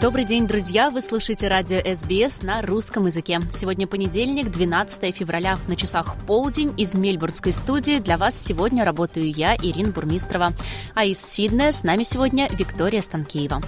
Добрый 0.00 0.26
день, 0.26 0.46
друзья! 0.46 0.90
Вы 0.90 1.00
слушаете 1.00 1.48
радио 1.48 1.78
СБС 1.78 2.42
на 2.42 2.60
русском 2.60 3.06
языке. 3.06 3.40
Сегодня 3.50 3.86
понедельник, 3.86 4.50
12 4.50 5.16
февраля. 5.16 5.58
На 5.68 5.74
часах 5.74 6.16
полдень 6.26 6.74
из 6.76 6.92
Мельбурнской 6.92 7.50
студии. 7.50 7.98
Для 7.98 8.18
вас 8.18 8.38
сегодня 8.38 8.84
работаю 8.84 9.30
я, 9.30 9.56
Ирина 9.56 9.92
Бурмистрова. 9.92 10.52
А 10.94 11.06
из 11.06 11.18
Сиднея 11.20 11.72
с 11.72 11.82
нами 11.82 12.02
сегодня 12.02 12.46
Виктория 12.52 13.00
Станкеева. 13.00 13.62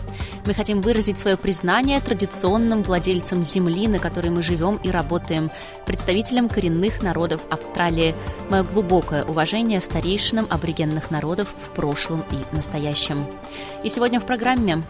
Мы 0.45 0.53
хотим 0.53 0.83
выразить 0.83 1.19
свое 1.19 1.39
признание 1.39 1.99
традиционным 1.99 2.83
владельцам 2.83 3.43
земли, 3.43 3.89
на 3.89 3.99
которой 3.99 4.29
мы 4.29 4.43
живем 4.43 4.79
и 4.83 4.91
работаем, 4.91 5.51
представителям 5.87 6.51
коренных 6.51 7.03
народов 7.03 7.41
Австралии. 7.49 8.15
Мое 8.51 8.65
глубокое 8.65 9.25
уважение 9.25 9.81
старейшинам 9.81 10.47
аборигенных 10.51 11.11
народов 11.11 11.49
в 11.59 11.71
прошлом 11.75 12.23
и 12.31 12.55
настоящем. 12.55 13.27
И 13.83 13.89
сегодня 13.89 14.21
в 14.21 14.27
программе 14.27 14.83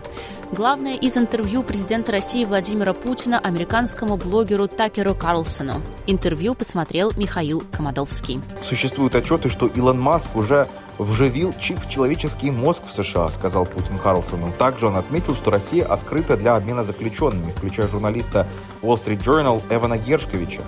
Главное 0.50 0.94
из 0.94 1.18
интервью 1.18 1.62
президента 1.62 2.10
России 2.10 2.44
Владимира 2.46 2.94
Путина 2.94 3.38
американскому 3.38 4.16
блогеру 4.16 4.66
Такеру 4.66 5.14
Карлсону. 5.14 5.82
Интервью 6.06 6.54
посмотрел 6.54 7.12
Михаил 7.16 7.62
Комадовский. 7.70 8.40
Существуют 8.62 9.14
отчеты, 9.14 9.50
что 9.50 9.66
Илон 9.66 10.00
Маск 10.00 10.34
уже 10.34 10.66
вживил 10.96 11.52
чип 11.60 11.78
в 11.78 11.90
человеческий 11.90 12.50
мозг 12.50 12.84
в 12.84 12.92
США, 12.92 13.28
сказал 13.28 13.66
Путин 13.66 13.98
Карлсону. 13.98 14.50
Также 14.56 14.86
он 14.86 14.96
отметил, 14.96 15.34
что 15.34 15.50
Россия 15.50 15.84
открыта 15.84 16.36
для 16.38 16.56
обмена 16.56 16.82
заключенными, 16.82 17.50
включая 17.50 17.86
журналиста 17.86 18.48
Wall 18.80 18.94
Street 19.04 19.22
Journal 19.22 19.62
Эвана 19.68 19.98
Гершковича. 19.98 20.62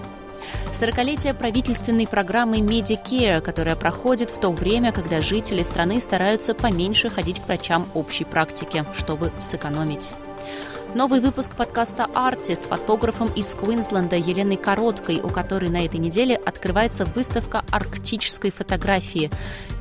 40-летие 0.72 1.34
правительственной 1.34 2.06
программы 2.06 2.58
Medicare, 2.58 3.40
которая 3.40 3.76
проходит 3.76 4.30
в 4.30 4.38
то 4.38 4.50
время, 4.50 4.92
когда 4.92 5.20
жители 5.20 5.62
страны 5.62 6.00
стараются 6.00 6.54
поменьше 6.54 7.10
ходить 7.10 7.40
к 7.40 7.46
врачам 7.46 7.86
общей 7.92 8.24
практики, 8.24 8.84
чтобы 8.96 9.32
сэкономить. 9.40 10.12
Новый 10.94 11.20
выпуск 11.20 11.54
подкаста 11.54 12.06
«Арти» 12.14 12.54
с 12.54 12.60
фотографом 12.60 13.28
из 13.36 13.54
Квинсленда 13.54 14.16
Еленой 14.16 14.56
Короткой, 14.56 15.20
у 15.20 15.28
которой 15.28 15.70
на 15.70 15.84
этой 15.84 16.00
неделе 16.00 16.34
открывается 16.34 17.04
выставка 17.04 17.62
арктической 17.70 18.50
фотографии. 18.50 19.30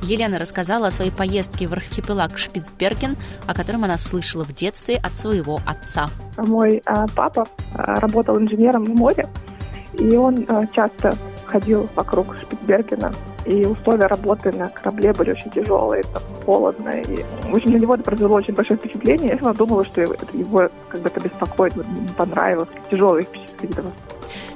Елена 0.02 0.38
рассказала 0.38 0.88
о 0.88 0.90
своей 0.90 1.10
поездке 1.10 1.66
в 1.66 1.72
архипелаг 1.72 2.38
Шпицберген, 2.38 3.16
о 3.46 3.54
котором 3.54 3.82
она 3.82 3.98
слышала 3.98 4.44
в 4.44 4.54
детстве 4.54 4.96
от 4.96 5.16
своего 5.16 5.58
отца. 5.66 6.08
Мой 6.36 6.80
а, 6.84 7.06
папа 7.08 7.48
а, 7.74 7.96
работал 7.96 8.38
инженером 8.38 8.84
в 8.84 8.94
море, 8.94 9.28
и 9.94 10.16
он 10.16 10.44
э, 10.48 10.66
часто 10.72 11.14
ходил 11.44 11.88
вокруг 11.94 12.36
Шпицбергена, 12.36 13.12
и 13.44 13.64
условия 13.64 14.06
работы 14.06 14.52
на 14.52 14.68
корабле 14.68 15.12
были 15.12 15.32
очень 15.32 15.50
тяжелые, 15.50 16.02
там, 16.12 16.22
холодно, 16.44 16.90
и 16.90 17.24
в 17.50 17.54
общем, 17.54 17.72
на 17.72 17.76
него 17.76 17.94
это 17.94 18.04
произвело 18.04 18.36
очень 18.36 18.54
большое 18.54 18.78
впечатление. 18.78 19.38
Я 19.42 19.52
думала, 19.52 19.84
что 19.84 20.02
его 20.02 20.68
как 20.88 21.00
бы 21.00 21.08
это 21.08 21.20
беспокоит, 21.20 21.76
не 21.76 22.08
понравилось, 22.16 22.68
тяжелые 22.90 23.24
впечатления. 23.24 23.92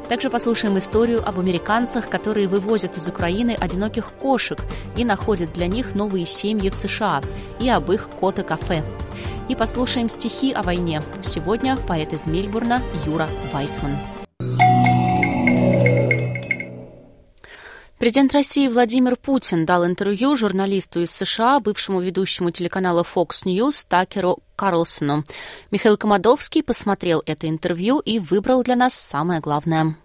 Также 0.09 0.29
послушаем 0.29 0.77
историю 0.77 1.27
об 1.27 1.41
американцах, 1.41 2.09
которые 2.09 2.47
вывозят 2.47 2.97
из 2.97 3.09
Украины 3.09 3.57
одиноких 3.59 4.13
кошек 4.13 4.59
и 4.97 5.05
находят 5.05 5.53
для 5.53 5.67
них 5.67 5.95
новые 5.95 6.27
семьи 6.27 6.69
в 6.69 6.75
США, 6.75 7.23
и 7.59 7.69
об 7.71 7.91
их 7.91 8.11
кота-кафе. 8.21 8.83
И 9.49 9.57
послушаем 9.57 10.09
стихи 10.09 10.53
о 10.53 10.63
войне. 10.63 11.03
Сегодня 11.23 11.77
поэт 11.89 12.13
из 12.13 12.27
Мельбурна 12.27 12.81
Юра 13.07 13.29
Вайсман. 13.53 13.97
Президент 17.99 18.33
России 18.33 18.67
Владимир 18.67 19.17
Путин 19.17 19.65
дал 19.65 19.87
интервью 19.87 20.35
журналисту 20.37 21.01
из 21.01 21.13
США, 21.13 21.61
бывшему 21.61 22.01
ведущему 22.01 22.51
телеканала 22.51 23.05
Fox 23.05 23.45
News 23.45 23.87
Такеру 23.89 24.41
Карлсону. 24.57 25.25
Михаил 25.71 25.97
Комадовский 25.97 26.65
посмотрел 26.65 27.23
это 27.25 27.49
интервью 27.49 28.01
и 28.01 28.19
выбрал 28.19 28.65
для 28.65 28.75
нас 28.75 28.95
самое 28.95 29.41
главное. 29.41 29.97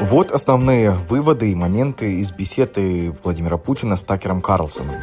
Вот 0.00 0.30
основные 0.30 0.92
выводы 0.92 1.50
и 1.50 1.54
моменты 1.56 2.20
из 2.20 2.30
беседы 2.30 3.12
Владимира 3.24 3.58
Путина 3.58 3.96
с 3.96 4.04
Такером 4.04 4.40
Карлсоном. 4.40 4.94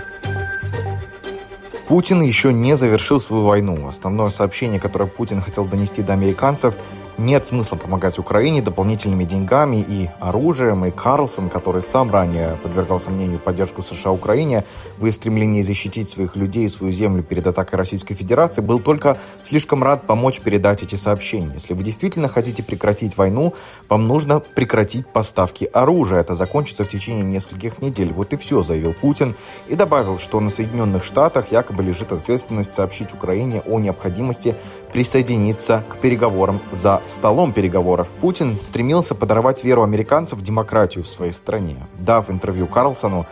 Путин 1.88 2.22
еще 2.22 2.54
не 2.54 2.76
завершил 2.76 3.20
свою 3.20 3.44
войну. 3.44 3.88
Основное 3.88 4.30
сообщение, 4.30 4.80
которое 4.80 5.06
Путин 5.06 5.42
хотел 5.42 5.66
донести 5.66 6.02
до 6.02 6.14
американцев– 6.14 6.78
нет 7.18 7.46
смысла 7.46 7.76
помогать 7.76 8.20
Украине 8.20 8.62
дополнительными 8.62 9.24
деньгами 9.24 9.84
и 9.88 10.10
оружием, 10.20 10.86
и 10.86 10.92
Карлсон, 10.92 11.50
который 11.50 11.82
сам 11.82 12.12
ранее 12.12 12.58
подвергал 12.64 13.00
сомнению 13.00 13.40
поддержку 13.40 13.82
США 13.82 14.12
Украине 14.12 14.66
в 14.98 15.10
стремлении 15.12 15.62
защитить 15.62 16.10
своих 16.10 16.36
людей 16.36 16.66
и 16.66 16.70
свою 16.70 16.94
землю 16.94 17.24
перед 17.24 17.46
атакой 17.48 17.78
Российской 17.78 18.16
Федерации, 18.16 18.62
был 18.62 18.80
только 18.80 19.20
слишком 19.44 19.84
рад 19.84 20.08
помочь 20.08 20.42
передать 20.42 20.84
эти 20.84 20.96
сообщения. 20.96 21.52
Если 21.54 21.74
вы 21.74 21.84
действительно 21.84 22.28
хотите 22.28 22.64
прекратить 22.64 23.18
войну, 23.18 23.54
вам 23.90 24.08
нужно 24.08 24.40
прекратить 24.40 25.08
поставки 25.08 25.70
оружия. 25.72 26.20
Это 26.20 26.36
закончится 26.36 26.84
в 26.84 26.90
течение 26.90 27.24
нескольких 27.24 27.82
недель. 27.82 28.12
Вот 28.14 28.34
и 28.34 28.38
все, 28.38 28.62
заявил 28.62 28.94
Путин. 28.94 29.36
И 29.68 29.76
добавил, 29.76 30.20
что 30.20 30.40
на 30.40 30.50
Соединенных 30.50 31.04
Штатах 31.04 31.52
якобы 31.52 31.84
лежит 31.84 32.12
ответственность 32.12 32.74
сообщить 32.74 33.14
Украине 33.14 33.62
о 33.66 33.80
необходимости 33.80 34.56
присоединиться 34.94 35.84
к 35.90 35.98
переговорам 35.98 36.60
за 36.72 37.02
столом 37.06 37.52
переговоров. 37.52 38.10
Путин 38.22 38.60
стремился 38.62 39.16
подорвать 39.16 39.64
веру 39.64 39.84
американцев 39.84 40.40
в 40.40 40.44
демократию 40.44 41.04
в 41.04 41.08
своей 41.08 41.34
стране. 41.34 41.78
Дав 41.98 42.30
интервью 42.30 42.68
Карлсону, 42.68 43.26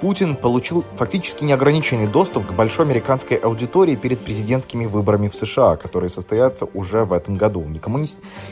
Путин 0.00 0.34
получил 0.34 0.84
фактически 0.96 1.44
неограниченный 1.44 2.08
доступ 2.08 2.46
к 2.46 2.52
большой 2.52 2.84
американской 2.84 3.36
аудитории 3.36 3.94
перед 3.94 4.20
президентскими 4.20 4.86
выборами 4.86 5.28
в 5.28 5.34
США, 5.34 5.76
которые 5.76 6.10
состоятся 6.10 6.66
уже 6.74 7.04
в 7.04 7.12
этом 7.12 7.36
году. 7.36 7.62
Никому 7.62 7.98
не, 7.98 8.08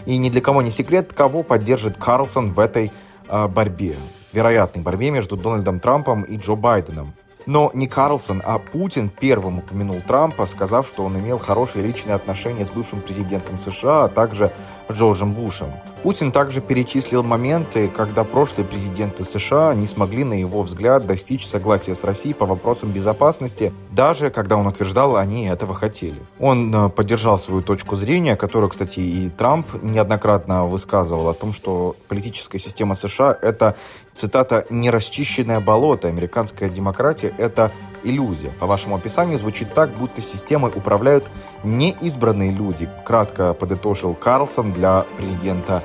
и 0.06 0.16
ни 0.16 0.30
для 0.30 0.40
кого 0.40 0.62
не 0.62 0.70
секрет, 0.70 1.12
кого 1.12 1.42
поддержит 1.42 1.96
Карлсон 1.98 2.52
в 2.52 2.60
этой 2.60 2.92
э, 3.28 3.48
борьбе. 3.48 3.96
Вероятной 4.32 4.82
борьбе 4.82 5.10
между 5.10 5.36
Дональдом 5.36 5.80
Трампом 5.80 6.22
и 6.22 6.36
Джо 6.38 6.54
Байденом. 6.54 7.12
Но 7.46 7.70
не 7.74 7.88
Карлсон, 7.88 8.42
а 8.44 8.58
Путин 8.58 9.08
первым 9.08 9.58
упомянул 9.58 10.00
Трампа, 10.06 10.46
сказав, 10.46 10.86
что 10.86 11.04
он 11.04 11.18
имел 11.18 11.38
хорошие 11.38 11.84
личные 11.84 12.14
отношения 12.14 12.64
с 12.64 12.70
бывшим 12.70 13.00
президентом 13.00 13.58
США, 13.58 14.04
а 14.04 14.08
также 14.08 14.52
Джорджем 14.92 15.32
Бушем. 15.32 15.68
Путин 16.02 16.32
также 16.32 16.60
перечислил 16.60 17.22
моменты, 17.22 17.86
когда 17.86 18.24
прошлые 18.24 18.66
президенты 18.66 19.24
США 19.24 19.72
не 19.72 19.86
смогли, 19.86 20.24
на 20.24 20.32
его 20.34 20.62
взгляд, 20.62 21.06
достичь 21.06 21.46
согласия 21.46 21.94
с 21.94 22.02
Россией 22.02 22.34
по 22.34 22.44
вопросам 22.44 22.90
безопасности, 22.90 23.72
даже 23.92 24.30
когда 24.30 24.56
он 24.56 24.66
утверждал, 24.66 25.16
они 25.16 25.46
этого 25.46 25.74
хотели. 25.74 26.18
Он 26.40 26.74
э, 26.74 26.88
поддержал 26.88 27.38
свою 27.38 27.62
точку 27.62 27.94
зрения, 27.94 28.34
которую, 28.34 28.70
кстати, 28.70 28.98
и 28.98 29.28
Трамп 29.30 29.66
неоднократно 29.80 30.64
высказывал 30.64 31.28
о 31.28 31.34
том, 31.34 31.52
что 31.52 31.94
политическая 32.08 32.58
система 32.58 32.96
США— 32.96 33.38
это, 33.40 33.76
цитата, 34.16 34.66
«нерасчищенное 34.70 35.60
болото, 35.60 36.08
американская 36.08 36.68
демократия— 36.68 37.32
это 37.38 37.70
иллюзия». 38.02 38.50
По 38.58 38.66
вашему 38.66 38.96
описанию 38.96 39.38
звучит 39.38 39.72
так, 39.72 39.90
будто 39.90 40.20
системой 40.20 40.72
управляют 40.74 41.28
неизбранные 41.62 42.50
люди, 42.50 42.88
кратко 43.04 43.54
подытожил 43.54 44.14
Карлсон 44.14 44.72
для 44.72 44.81
президента 45.16 45.82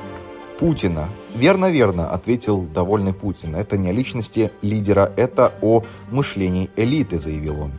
Путина. 0.60 1.08
Верно, 1.36 1.70
верно, 1.70 2.10
ответил 2.10 2.62
довольный 2.62 3.14
Путин. 3.14 3.56
Это 3.56 3.78
не 3.78 3.90
о 3.90 3.92
личности 3.92 4.52
лидера, 4.64 5.14
это 5.16 5.54
о 5.62 5.84
мышлении 6.10 6.70
элиты, 6.76 7.20
заявил 7.20 7.62
он. 7.62 7.72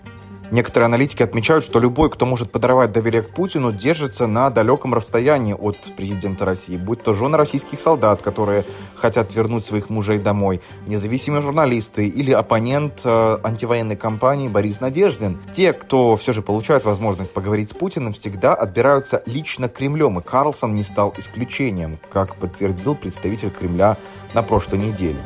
Некоторые 0.50 0.87
аналитики 0.87 1.23
отмечают, 1.23 1.62
что 1.62 1.79
любой, 1.79 2.11
кто 2.11 2.25
может 2.25 2.50
подорвать 2.50 2.91
доверие 2.91 3.23
к 3.23 3.29
Путину, 3.29 3.71
держится 3.71 4.27
на 4.27 4.49
далеком 4.49 4.95
расстоянии 4.95 5.53
от 5.53 5.77
президента 5.95 6.47
России, 6.47 6.77
будь 6.77 7.03
то 7.03 7.12
жены 7.12 7.37
российских 7.37 7.79
солдат, 7.79 8.23
которые 8.23 8.65
хотят 8.95 9.35
вернуть 9.35 9.67
своих 9.67 9.91
мужей 9.91 10.19
домой, 10.19 10.62
независимые 10.87 11.43
журналисты 11.43 12.06
или 12.06 12.33
оппонент 12.33 13.03
э, 13.05 13.39
антивоенной 13.43 13.97
кампании 13.97 14.49
Борис 14.49 14.81
Надеждин. 14.81 15.39
Те, 15.53 15.75
кто 15.75 16.17
все 16.17 16.33
же 16.33 16.41
получает 16.41 16.87
возможность 16.87 17.33
поговорить 17.33 17.71
с 17.71 17.75
Путиным, 17.75 18.15
всегда 18.15 18.55
отбираются 18.55 19.23
лично 19.27 19.69
Кремлем, 19.69 20.19
и 20.19 20.23
Карлсон 20.23 20.75
не 20.75 20.83
стал 20.83 21.12
исключением, 21.19 21.99
как 22.11 22.37
подтвердил 22.37 22.95
представитель 22.95 23.50
Кремля 23.50 23.99
на 24.33 24.43
прошлой 24.43 24.79
неделе. 24.79 25.19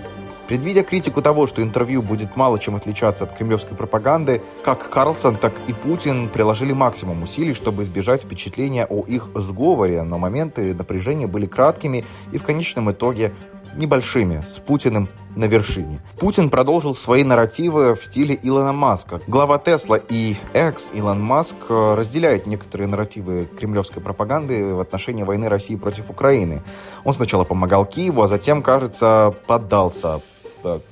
Предвидя 0.52 0.82
критику 0.82 1.22
того, 1.22 1.46
что 1.46 1.62
интервью 1.62 2.02
будет 2.02 2.36
мало 2.36 2.58
чем 2.58 2.76
отличаться 2.76 3.24
от 3.24 3.32
кремлевской 3.32 3.74
пропаганды, 3.74 4.42
как 4.62 4.90
Карлсон, 4.90 5.36
так 5.36 5.54
и 5.66 5.72
Путин 5.72 6.28
приложили 6.28 6.74
максимум 6.74 7.22
усилий, 7.22 7.54
чтобы 7.54 7.84
избежать 7.84 8.20
впечатления 8.20 8.84
о 8.84 9.02
их 9.06 9.28
сговоре, 9.34 10.02
но 10.02 10.18
моменты 10.18 10.74
напряжения 10.74 11.26
были 11.26 11.46
краткими 11.46 12.04
и 12.32 12.36
в 12.36 12.42
конечном 12.42 12.92
итоге 12.92 13.32
небольшими, 13.76 14.44
с 14.46 14.58
Путиным 14.58 15.08
на 15.36 15.46
вершине. 15.46 16.00
Путин 16.18 16.50
продолжил 16.50 16.94
свои 16.94 17.24
нарративы 17.24 17.94
в 17.94 18.04
стиле 18.04 18.38
Илона 18.42 18.74
Маска. 18.74 19.22
Глава 19.26 19.56
Тесла 19.58 19.96
и 19.96 20.36
экс 20.52 20.90
Илон 20.92 21.22
Маск 21.22 21.56
э, 21.70 21.94
разделяет 21.94 22.46
некоторые 22.46 22.88
нарративы 22.88 23.48
кремлевской 23.58 24.02
пропаганды 24.02 24.74
в 24.74 24.80
отношении 24.80 25.22
войны 25.22 25.48
России 25.48 25.76
против 25.76 26.10
Украины. 26.10 26.60
Он 27.04 27.14
сначала 27.14 27.44
помогал 27.44 27.86
Киеву, 27.86 28.20
а 28.20 28.28
затем, 28.28 28.62
кажется, 28.62 29.34
поддался 29.46 30.20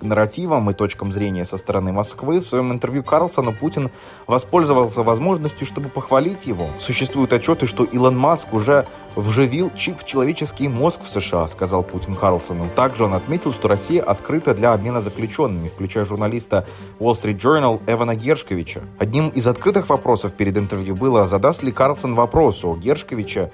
нарративам 0.01 0.71
и 0.71 0.75
точкам 0.75 1.13
зрения 1.13 1.45
со 1.45 1.57
стороны 1.57 1.93
Москвы. 1.93 2.41
В 2.41 2.45
своем 2.45 2.73
интервью 2.73 3.03
Карлсону 3.03 3.53
Путин 3.53 3.91
воспользовался 4.27 5.03
возможностью, 5.03 5.67
чтобы 5.67 5.89
похвалить 5.89 6.47
его. 6.47 6.69
Существуют 6.79 7.33
отчеты, 7.33 7.67
что 7.67 7.85
Илон 7.85 8.17
Маск 8.17 8.53
уже 8.53 8.87
вживил 9.17 9.71
чип 9.77 9.99
в 10.01 10.05
человеческий 10.05 10.69
мозг 10.69 11.01
в 11.03 11.09
США, 11.09 11.49
сказал 11.49 11.83
Путин 11.83 12.15
Карлсону. 12.15 12.69
Также 12.75 13.05
он 13.05 13.15
отметил, 13.15 13.53
что 13.53 13.69
Россия 13.69 14.03
открыта 14.03 14.55
для 14.55 14.73
обмена 14.73 15.01
заключенными, 15.01 15.69
включая 15.69 16.05
журналиста 16.05 16.67
Wall 16.99 17.21
Street 17.21 17.39
Journal 17.39 17.81
Эвана 17.87 18.15
Гершковича. 18.15 18.83
Одним 18.99 19.29
из 19.31 19.47
открытых 19.47 19.89
вопросов 19.89 20.33
перед 20.35 20.57
интервью 20.57 20.95
было, 20.95 21.27
задаст 21.27 21.63
ли 21.63 21.73
Карлсон 21.73 22.15
вопрос 22.15 22.65
о 22.65 22.77
Гершковича 22.77 23.51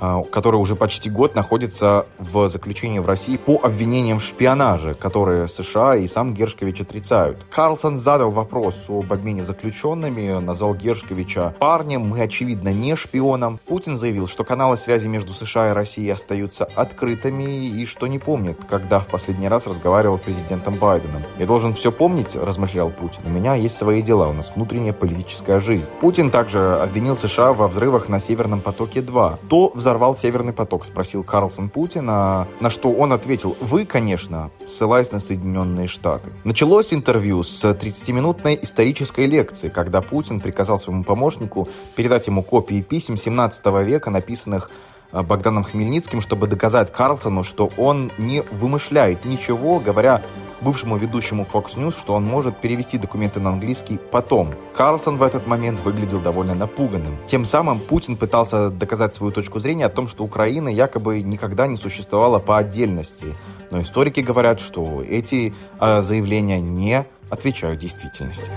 который 0.00 0.56
уже 0.56 0.76
почти 0.76 1.10
год 1.10 1.34
находится 1.34 2.06
в 2.18 2.48
заключении 2.48 2.98
в 2.98 3.06
России 3.06 3.36
по 3.36 3.60
обвинениям 3.62 4.18
в 4.18 4.24
шпионаже, 4.24 4.94
которые 4.94 5.48
США 5.48 5.96
и 5.96 6.08
сам 6.08 6.34
Гершкович 6.34 6.82
отрицают. 6.82 7.38
Карлсон 7.50 7.96
задал 7.96 8.30
вопрос 8.30 8.86
об 8.88 9.12
обмене 9.12 9.44
заключенными, 9.44 10.40
назвал 10.40 10.74
Гершковича 10.74 11.54
парнем, 11.58 12.02
мы, 12.02 12.20
очевидно, 12.22 12.72
не 12.72 12.96
шпионом. 12.96 13.60
Путин 13.66 13.98
заявил, 13.98 14.26
что 14.26 14.44
каналы 14.44 14.76
связи 14.76 15.08
между 15.08 15.32
США 15.32 15.70
и 15.70 15.72
Россией 15.72 16.10
остаются 16.10 16.64
открытыми 16.74 17.68
и 17.68 17.86
что 17.86 18.06
не 18.06 18.18
помнит, 18.18 18.58
когда 18.68 19.00
в 19.00 19.08
последний 19.08 19.48
раз 19.48 19.66
разговаривал 19.66 20.18
с 20.18 20.20
президентом 20.20 20.74
Байденом. 20.74 21.22
«Я 21.38 21.46
должен 21.46 21.74
все 21.74 21.92
помнить»,— 21.92 22.34
размышлял 22.36 22.90
Путин. 22.90 23.22
«У 23.26 23.30
меня 23.30 23.54
есть 23.54 23.76
свои 23.76 24.02
дела, 24.02 24.28
у 24.28 24.32
нас 24.32 24.52
внутренняя 24.54 24.92
политическая 24.92 25.60
жизнь». 25.60 25.86
Путин 26.00 26.30
также 26.30 26.76
обвинил 26.76 27.16
США 27.16 27.52
во 27.52 27.68
взрывах 27.68 28.08
на 28.08 28.20
Северном 28.20 28.60
потоке-2. 28.60 29.38
То 29.48 29.70
в 29.74 29.80
взорвал 29.90 30.14
«Северный 30.14 30.52
поток», 30.52 30.84
спросил 30.84 31.24
Карлсон 31.24 31.68
Путина, 31.68 32.46
на 32.60 32.70
что 32.70 32.92
он 32.92 33.12
ответил, 33.12 33.56
вы, 33.60 33.84
конечно, 33.84 34.52
ссылаясь 34.68 35.10
на 35.10 35.18
Соединенные 35.18 35.88
Штаты. 35.88 36.30
Началось 36.44 36.94
интервью 36.94 37.42
с 37.42 37.64
30-минутной 37.64 38.56
исторической 38.62 39.26
лекции, 39.26 39.68
когда 39.68 40.00
Путин 40.00 40.38
приказал 40.38 40.78
своему 40.78 41.02
помощнику 41.02 41.68
передать 41.96 42.28
ему 42.28 42.44
копии 42.44 42.82
писем 42.82 43.16
17 43.16 43.66
века, 43.84 44.10
написанных 44.10 44.70
э, 45.10 45.22
Богданом 45.22 45.64
Хмельницким, 45.64 46.20
чтобы 46.20 46.46
доказать 46.46 46.92
Карлсону, 46.92 47.42
что 47.42 47.68
он 47.76 48.12
не 48.16 48.42
вымышляет 48.42 49.24
ничего, 49.24 49.80
говоря 49.80 50.22
бывшему 50.60 50.96
ведущему 50.96 51.46
Fox 51.50 51.76
News, 51.76 51.98
что 51.98 52.14
он 52.14 52.24
может 52.24 52.56
перевести 52.56 52.98
документы 52.98 53.40
на 53.40 53.50
английский 53.50 53.98
потом. 54.10 54.54
Карлсон 54.74 55.16
в 55.16 55.22
этот 55.22 55.46
момент 55.46 55.80
выглядел 55.80 56.20
довольно 56.20 56.54
напуганным. 56.54 57.16
Тем 57.26 57.44
самым 57.44 57.80
Путин 57.80 58.16
пытался 58.16 58.70
доказать 58.70 59.14
свою 59.14 59.32
точку 59.32 59.58
зрения 59.60 59.86
о 59.86 59.90
том, 59.90 60.08
что 60.08 60.24
Украина 60.24 60.68
якобы 60.68 61.22
никогда 61.22 61.66
не 61.66 61.76
существовала 61.76 62.38
по 62.38 62.58
отдельности. 62.58 63.34
Но 63.70 63.82
историки 63.82 64.20
говорят, 64.20 64.60
что 64.60 65.02
эти 65.02 65.54
э, 65.80 66.02
заявления 66.02 66.60
не 66.60 67.04
отвечают 67.30 67.80
действительности. 67.80 68.50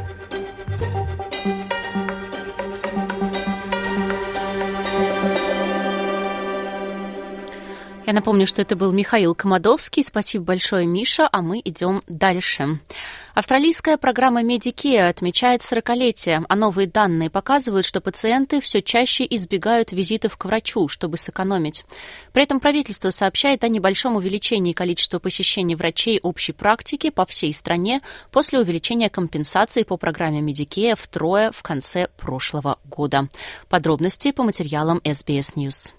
Я 8.06 8.12
напомню, 8.12 8.46
что 8.46 8.62
это 8.62 8.76
был 8.76 8.92
Михаил 8.92 9.34
Комадовский. 9.34 10.04
Спасибо 10.04 10.44
большое, 10.44 10.86
Миша, 10.86 11.30
а 11.32 11.42
мы 11.42 11.62
идем 11.64 12.04
дальше. 12.08 12.80
Австралийская 13.34 13.96
программа 13.96 14.44
Medicare 14.44 15.08
отмечает 15.08 15.62
40-летие, 15.62 16.44
а 16.48 16.56
новые 16.56 16.88
данные 16.88 17.30
показывают, 17.30 17.86
что 17.86 18.02
пациенты 18.02 18.60
все 18.60 18.82
чаще 18.82 19.26
избегают 19.30 19.94
визитов 19.94 20.36
к 20.36 20.44
врачу, 20.44 20.90
чтобы 20.90 21.16
сэкономить. 21.16 21.86
При 22.34 22.44
этом 22.44 22.60
правительство 22.60 23.10
сообщает 23.10 23.64
о 23.64 23.70
небольшом 23.70 24.18
увеличении 24.18 24.74
количества 24.74 25.20
посещений 25.20 25.76
врачей 25.76 26.20
общей 26.22 26.52
практики 26.52 27.10
по 27.10 27.26
всей 27.26 27.54
стране 27.54 28.02
после 28.32 28.60
увеличения 28.60 29.10
компенсации 29.10 29.84
по 29.84 29.96
программе 29.96 30.42
Medicare 30.42 30.98
втрое 30.98 31.54
в 31.54 31.64
конце 31.64 32.10
прошлого 32.18 32.78
года. 32.84 33.30
Подробности 33.70 34.34
по 34.34 34.44
материалам 34.44 35.00
SBS 35.06 35.56
News. 35.56 35.94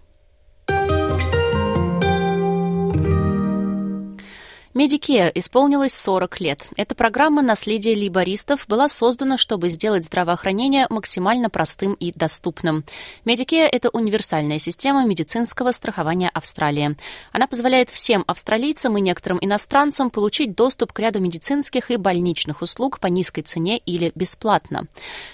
Medicare 4.75 5.31
исполнилось 5.37 5.94
40 5.94 6.41
лет. 6.41 6.69
Эта 6.76 6.97
программа 6.97 7.43
наследия 7.43 7.94
лейбористов 7.94 8.67
была 8.67 8.88
создана, 8.88 9.38
чтобы 9.38 9.69
сделать 9.69 10.05
здравоохранение 10.05 10.88
максимально 10.91 11.49
простым 11.49 11.94
и 11.94 12.11
доступным. 12.12 12.85
Medicare– 13.25 13.69
это 13.73 13.88
универсальная 13.91 14.59
система 14.59 15.06
медицинского 15.06 15.71
страхования 15.71 16.29
Австралии. 16.29 16.97
Она 17.31 17.47
позволяет 17.47 17.88
всем 17.88 18.25
австралийцам 18.26 18.99
и 18.99 19.00
некоторым 19.00 19.38
иностранцам 19.41 20.11
получить 20.11 20.56
доступ 20.56 20.93
к 20.93 20.99
ряду 20.99 21.21
медицинских 21.21 21.93
и 21.93 21.97
больничных 21.97 22.61
услуг 22.61 22.99
по 22.99 23.06
низкой 23.06 23.43
цене 23.43 23.79
или 23.79 24.11
бесплатно. 24.17 24.88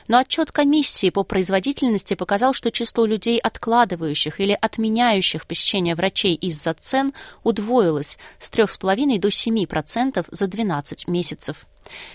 Но 0.06 0.18
отчет 0.18 0.52
комиссии 0.52 1.08
по 1.08 1.22
производительности 1.22 2.12
показал, 2.12 2.52
что 2.52 2.70
число 2.70 3.06
людей, 3.06 3.38
откладывающих 3.38 4.38
или 4.38 4.58
отменяющих 4.60 5.46
посещение 5.46 5.94
врачей 5.94 6.34
из-за 6.34 6.74
цен, 6.74 7.14
удвоилось 7.42 8.18
с 8.38 8.50
3,5 8.50 9.18
до 9.18 9.29
7% 9.30 10.26
за 10.30 10.46
12 10.46 11.08
месяцев. 11.08 11.66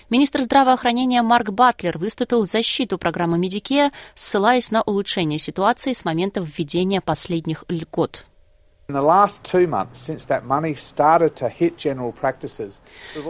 Министр 0.10 0.42
здравоохранения 0.42 1.22
Марк 1.22 1.50
Батлер 1.50 1.98
выступил 1.98 2.44
в 2.44 2.48
защиту 2.48 2.98
программы 2.98 3.38
Медике, 3.38 3.92
ссылаясь 4.14 4.72
на 4.72 4.82
улучшение 4.84 5.40
ситуации 5.40 5.94
с 5.94 6.06
момента 6.06 6.42
введения 6.42 7.02
последних 7.02 7.66
льгот. 7.68 8.26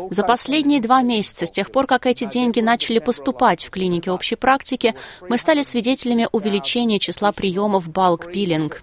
За 0.09 0.23
последние 0.23 0.81
два 0.81 1.01
месяца, 1.01 1.45
с 1.45 1.51
тех 1.51 1.71
пор, 1.71 1.87
как 1.87 2.05
эти 2.05 2.25
деньги 2.25 2.59
начали 2.59 2.99
поступать 2.99 3.63
в 3.63 3.69
клинике 3.69 4.11
общей 4.11 4.35
практики, 4.35 4.95
мы 5.21 5.37
стали 5.37 5.61
свидетелями 5.61 6.27
увеличения 6.33 6.99
числа 6.99 7.31
приемов 7.31 7.87
billing. 7.89 8.73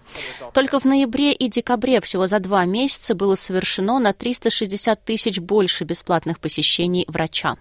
Только 0.54 0.80
в 0.80 0.87
ноябре 0.87 1.35
и 1.35 1.49
декабре 1.49 2.00
всего 2.00 2.26
за 2.26 2.38
два 2.38 2.64
месяца 2.64 3.14
было 3.14 3.35
совершено 3.35 3.99
на 3.99 4.14
360 4.14 5.04
тысяч 5.04 5.40
больше 5.40 5.85
бесплатных 5.85 6.40
посещений 6.40 7.04
врача. 7.06 7.56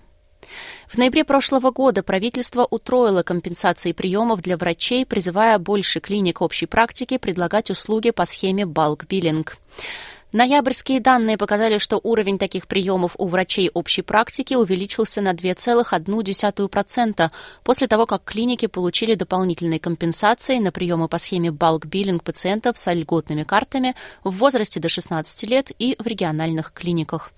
В 0.88 0.98
ноябре 0.98 1.24
прошлого 1.24 1.72
года 1.72 2.04
правительство 2.04 2.68
утроило 2.70 3.24
компенсации 3.24 3.94
приемов 3.94 4.42
для 4.42 4.58
врачей, 4.58 5.06
призывая 5.06 5.58
больше 5.58 6.00
клиник 6.00 6.42
общей 6.42 6.66
практики 6.66 7.18
предлагать 7.18 7.70
услуги 7.70 8.12
по 8.12 8.26
схеме 8.26 8.64
billing. 8.64 9.48
Ноябрьские 10.34 11.02
данные 11.02 11.38
показали, 11.38 11.78
что 11.78 12.00
уровень 12.02 12.40
таких 12.40 12.68
приемов 12.68 13.16
у 13.18 13.28
врачей 13.28 13.70
общей 13.74 14.02
практики 14.02 14.54
увеличился 14.54 15.20
на 15.22 15.34
2,1% 15.34 17.32
после 17.64 17.88
того, 17.88 18.06
как 18.06 18.24
клиники 18.24 18.68
получили 18.68 19.16
дополнительные 19.16 19.80
компенсации 19.80 20.60
на 20.60 20.72
приемы 20.72 21.10
по 21.10 21.18
схеме 21.18 21.50
billing 21.50 22.24
пациентов 22.24 22.78
с 22.78 22.94
льготными 22.94 23.44
картами 23.44 23.94
в 24.24 24.38
возрасте 24.38 24.80
до 24.80 24.88
16 24.88 25.50
лет 25.50 25.72
и 25.78 25.98
в 26.00 26.08
региональных 26.08 26.72
клиниках. 26.72 27.32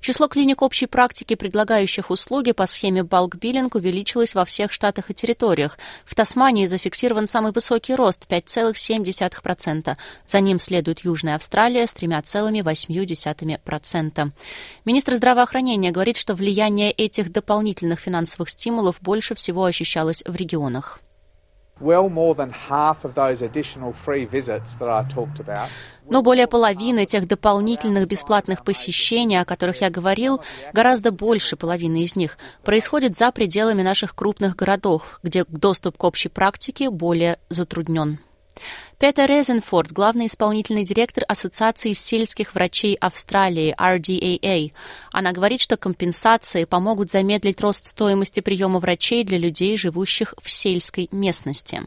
Число 0.00 0.28
клиник 0.28 0.62
общей 0.62 0.86
практики, 0.86 1.34
предлагающих 1.34 2.10
услуги 2.10 2.52
по 2.52 2.66
схеме 2.66 3.02
billing, 3.02 3.70
увеличилось 3.74 4.34
во 4.34 4.44
всех 4.44 4.72
штатах 4.72 5.10
и 5.10 5.14
территориях. 5.14 5.78
В 6.04 6.14
Тасмании 6.14 6.66
зафиксирован 6.66 7.26
самый 7.26 7.52
высокий 7.52 7.94
рост– 7.94 8.26
5,7%. 8.28 9.96
За 10.26 10.40
ним 10.40 10.58
следует 10.58 11.04
Южная 11.04 11.36
Австралия 11.36 11.86
с 11.86 11.94
3,8%. 11.94 14.32
Министр 14.84 15.14
здравоохранения 15.14 15.90
говорит, 15.90 16.16
что 16.16 16.34
влияние 16.34 16.92
этих 16.92 17.30
дополнительных 17.30 18.00
финансовых 18.00 18.50
стимулов 18.50 19.00
больше 19.00 19.34
всего 19.34 19.64
ощущалось 19.64 20.22
в 20.26 20.34
регионах. 20.34 21.00
Но 26.08 26.22
более 26.22 26.46
половины 26.46 27.06
тех 27.06 27.26
дополнительных 27.26 28.08
бесплатных 28.08 28.64
посещений, 28.64 29.40
о 29.40 29.44
которых 29.44 29.80
я 29.80 29.90
говорил, 29.90 30.40
гораздо 30.72 31.10
больше 31.10 31.56
половины 31.56 32.02
из 32.02 32.16
них, 32.16 32.38
происходит 32.62 33.16
за 33.16 33.32
пределами 33.32 33.82
наших 33.82 34.14
крупных 34.14 34.56
городов, 34.56 35.18
где 35.22 35.44
доступ 35.44 35.96
к 35.96 36.04
общей 36.04 36.28
практике 36.28 36.90
более 36.90 37.38
затруднен. 37.48 38.20
Петер 38.98 39.28
Резенфорд, 39.28 39.90
главный 39.90 40.26
исполнительный 40.26 40.84
директор 40.84 41.24
Ассоциации 41.26 41.92
сельских 41.92 42.54
врачей 42.54 42.94
Австралии, 42.94 43.74
RDAA. 43.78 44.72
Она 45.10 45.32
говорит, 45.32 45.60
что 45.60 45.76
компенсации 45.76 46.64
помогут 46.64 47.10
замедлить 47.10 47.60
рост 47.60 47.86
стоимости 47.86 48.40
приема 48.40 48.78
врачей 48.78 49.24
для 49.24 49.38
людей, 49.38 49.76
живущих 49.76 50.34
в 50.40 50.50
сельской 50.50 51.08
местности. 51.10 51.82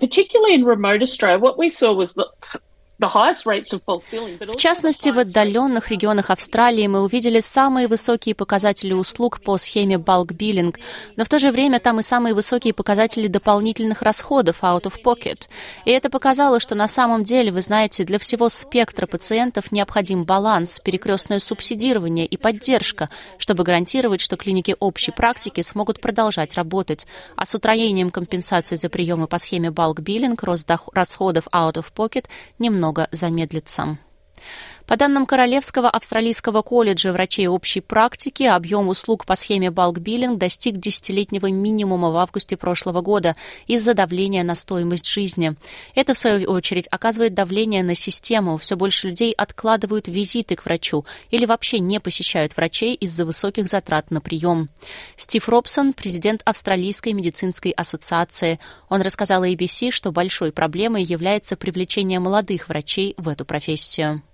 Particularly 0.00 0.54
in 0.54 0.64
remote 0.64 1.02
Australia, 1.02 1.38
what 1.38 1.58
we 1.58 1.68
saw 1.68 1.92
was 1.92 2.14
that 2.14 2.60
в 3.00 4.56
частности, 4.56 5.08
в 5.08 5.18
отдаленных 5.18 5.90
регионах 5.90 6.30
Австралии 6.30 6.86
мы 6.86 7.02
увидели 7.02 7.40
самые 7.40 7.88
высокие 7.88 8.34
показатели 8.34 8.92
услуг 8.92 9.40
по 9.40 9.56
схеме 9.56 9.96
bulk 9.96 10.28
billing, 10.28 10.76
но 11.16 11.24
в 11.24 11.28
то 11.28 11.38
же 11.38 11.50
время 11.50 11.80
там 11.80 12.00
и 12.00 12.02
самые 12.02 12.34
высокие 12.34 12.74
показатели 12.74 13.26
дополнительных 13.26 14.02
расходов 14.02 14.62
out 14.62 14.82
of 14.82 15.02
pocket. 15.02 15.48
И 15.84 15.90
это 15.90 16.10
показало, 16.10 16.60
что 16.60 16.74
на 16.74 16.88
самом 16.88 17.24
деле, 17.24 17.52
вы 17.52 17.62
знаете, 17.62 18.04
для 18.04 18.18
всего 18.18 18.48
спектра 18.48 19.06
пациентов 19.06 19.72
необходим 19.72 20.24
баланс, 20.24 20.78
перекрестное 20.80 21.38
субсидирование 21.38 22.26
и 22.26 22.36
поддержка, 22.36 23.08
чтобы 23.38 23.64
гарантировать, 23.64 24.20
что 24.20 24.36
клиники 24.36 24.76
общей 24.78 25.12
практики 25.12 25.60
смогут 25.62 26.00
продолжать 26.00 26.54
работать. 26.54 27.06
А 27.36 27.46
с 27.46 27.54
утроением 27.54 28.10
компенсации 28.10 28.76
за 28.76 28.88
приемы 28.88 29.26
по 29.26 29.38
схеме 29.38 29.70
bulk 29.70 29.96
billing 29.96 30.38
рост 30.42 30.70
расходов 30.92 31.46
out 31.52 31.74
of 31.74 31.86
pocket 31.94 32.26
немного 32.58 32.89
немного 32.90 33.08
замедлится. 33.12 33.98
По 34.90 34.96
данным 34.96 35.24
Королевского 35.24 35.88
австралийского 35.88 36.62
колледжа 36.62 37.12
врачей 37.12 37.46
общей 37.46 37.80
практики, 37.80 38.42
объем 38.42 38.88
услуг 38.88 39.24
по 39.24 39.36
схеме 39.36 39.70
балк-биллинг 39.70 40.36
достиг 40.36 40.78
десятилетнего 40.78 41.46
минимума 41.46 42.10
в 42.10 42.16
августе 42.16 42.56
прошлого 42.56 43.00
года 43.00 43.36
из-за 43.68 43.94
давления 43.94 44.42
на 44.42 44.56
стоимость 44.56 45.06
жизни. 45.06 45.54
Это, 45.94 46.14
в 46.14 46.18
свою 46.18 46.50
очередь, 46.50 46.88
оказывает 46.90 47.34
давление 47.34 47.84
на 47.84 47.94
систему. 47.94 48.56
Все 48.56 48.74
больше 48.74 49.06
людей 49.06 49.32
откладывают 49.32 50.08
визиты 50.08 50.56
к 50.56 50.64
врачу 50.64 51.04
или 51.30 51.46
вообще 51.46 51.78
не 51.78 52.00
посещают 52.00 52.56
врачей 52.56 52.96
из-за 52.96 53.24
высоких 53.24 53.68
затрат 53.68 54.10
на 54.10 54.20
прием. 54.20 54.70
Стив 55.14 55.48
Робсон, 55.48 55.92
президент 55.92 56.42
Австралийской 56.44 57.12
медицинской 57.12 57.70
ассоциации, 57.70 58.58
он 58.88 59.02
рассказал 59.02 59.44
ABC, 59.44 59.92
что 59.92 60.10
большой 60.10 60.50
проблемой 60.50 61.04
является 61.04 61.56
привлечение 61.56 62.18
молодых 62.18 62.68
врачей 62.68 63.14
в 63.18 63.28
эту 63.28 63.44
профессию. 63.44 64.24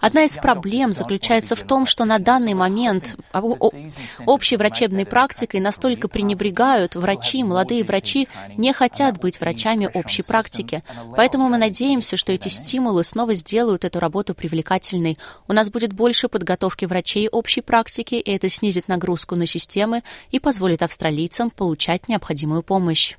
Одна 0.00 0.24
из 0.24 0.36
проблем 0.36 0.92
заключается 0.92 1.54
в 1.54 1.62
том, 1.62 1.86
что 1.86 2.04
на 2.04 2.18
данный 2.18 2.54
момент 2.54 3.16
общей 4.24 4.56
врачебной 4.56 5.04
практикой 5.04 5.60
настолько 5.60 6.08
пренебрегают 6.08 6.94
врачи, 6.94 7.44
молодые 7.44 7.84
врачи 7.84 8.28
не 8.56 8.72
хотят 8.72 9.18
быть 9.18 9.40
врачами 9.40 9.90
общей 9.92 10.22
практики. 10.22 10.82
Поэтому 11.14 11.48
мы 11.48 11.58
надеемся, 11.58 12.16
что 12.16 12.32
эти 12.32 12.48
стимулы 12.48 13.04
снова 13.04 13.34
сделают 13.34 13.84
эту 13.84 14.00
работу 14.00 14.34
привлекательной. 14.34 15.18
У 15.48 15.52
нас 15.52 15.70
будет 15.70 15.92
больше 15.92 16.28
подготовки 16.28 16.84
врачей 16.84 17.28
общей 17.28 17.60
практики, 17.60 18.14
и 18.14 18.30
это 18.30 18.48
снизит 18.48 18.88
нагрузку 18.88 19.36
на 19.36 19.46
системы 19.46 20.02
и 20.30 20.38
позволит 20.38 20.82
австралийцам 20.82 21.50
получать 21.50 22.08
необходимую 22.08 22.62
помощь. 22.62 23.16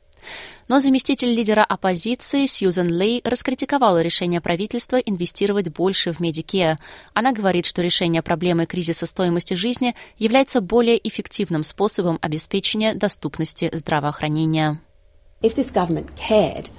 Но 0.67 0.79
заместитель 0.79 1.33
лидера 1.33 1.63
оппозиции 1.63 2.45
Сьюзен 2.45 2.89
Лей 2.89 3.21
раскритиковала 3.23 4.01
решение 4.01 4.41
правительства 4.41 4.97
инвестировать 4.97 5.69
больше 5.69 6.11
в 6.11 6.19
Medicare. 6.19 6.77
Она 7.13 7.31
говорит, 7.31 7.65
что 7.65 7.81
решение 7.81 8.21
проблемы 8.21 8.65
кризиса 8.65 9.05
стоимости 9.05 9.53
жизни 9.53 9.95
является 10.17 10.59
более 10.59 10.99
эффективным 11.07 11.63
способом 11.63 12.19
обеспечения 12.21 12.93
доступности 12.93 13.69
здравоохранения. 13.73 14.81
If 15.41 15.55
this 15.55 15.71
government 15.71 16.09
cared 16.17 16.69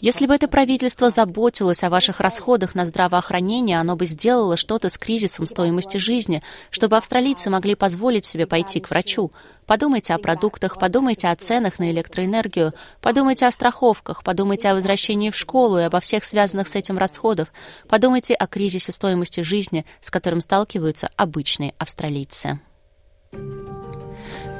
если 0.00 0.26
бы 0.26 0.34
это 0.34 0.48
правительство 0.48 1.10
заботилось 1.10 1.82
о 1.82 1.90
ваших 1.90 2.20
расходах 2.20 2.74
на 2.74 2.84
здравоохранение, 2.84 3.80
оно 3.80 3.96
бы 3.96 4.06
сделало 4.06 4.56
что-то 4.56 4.88
с 4.88 4.96
кризисом 4.96 5.46
стоимости 5.46 5.98
жизни, 5.98 6.42
чтобы 6.70 6.96
австралийцы 6.96 7.50
могли 7.50 7.74
позволить 7.74 8.24
себе 8.24 8.46
пойти 8.46 8.80
к 8.80 8.90
врачу. 8.90 9.32
Подумайте 9.66 10.14
о 10.14 10.18
продуктах, 10.18 10.78
подумайте 10.78 11.26
о 11.28 11.34
ценах 11.34 11.80
на 11.80 11.90
электроэнергию, 11.90 12.72
подумайте 13.02 13.46
о 13.46 13.50
страховках, 13.50 14.22
подумайте 14.22 14.68
о 14.68 14.74
возвращении 14.74 15.30
в 15.30 15.36
школу 15.36 15.78
и 15.78 15.82
обо 15.82 15.98
всех 15.98 16.24
связанных 16.24 16.68
с 16.68 16.76
этим 16.76 16.98
расходах, 16.98 17.48
подумайте 17.88 18.34
о 18.34 18.46
кризисе 18.46 18.92
стоимости 18.92 19.40
жизни, 19.40 19.84
с 20.00 20.12
которым 20.12 20.40
сталкиваются 20.40 21.10
обычные 21.16 21.74
австралийцы. 21.78 22.60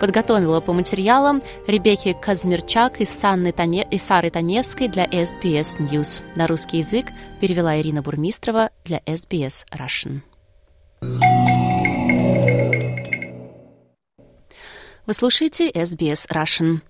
Подготовила 0.00 0.60
по 0.60 0.72
материалам 0.72 1.42
Ребекки 1.66 2.14
Казмирчак 2.20 3.00
и, 3.00 3.06
Санны 3.06 3.52
Томе... 3.52 3.86
и 3.90 3.96
Сары 3.96 4.30
Томевской 4.30 4.88
для 4.88 5.06
SBS 5.06 5.78
News. 5.78 6.22
На 6.36 6.46
русский 6.46 6.78
язык 6.78 7.06
перевела 7.40 7.80
Ирина 7.80 8.02
Бурмистрова 8.02 8.70
для 8.84 8.98
SBS 8.98 9.64
Russian. 9.72 10.20
Вы 15.06 15.14
слушаете 15.14 15.70
SBS 15.70 16.28
Russian. 16.30 16.80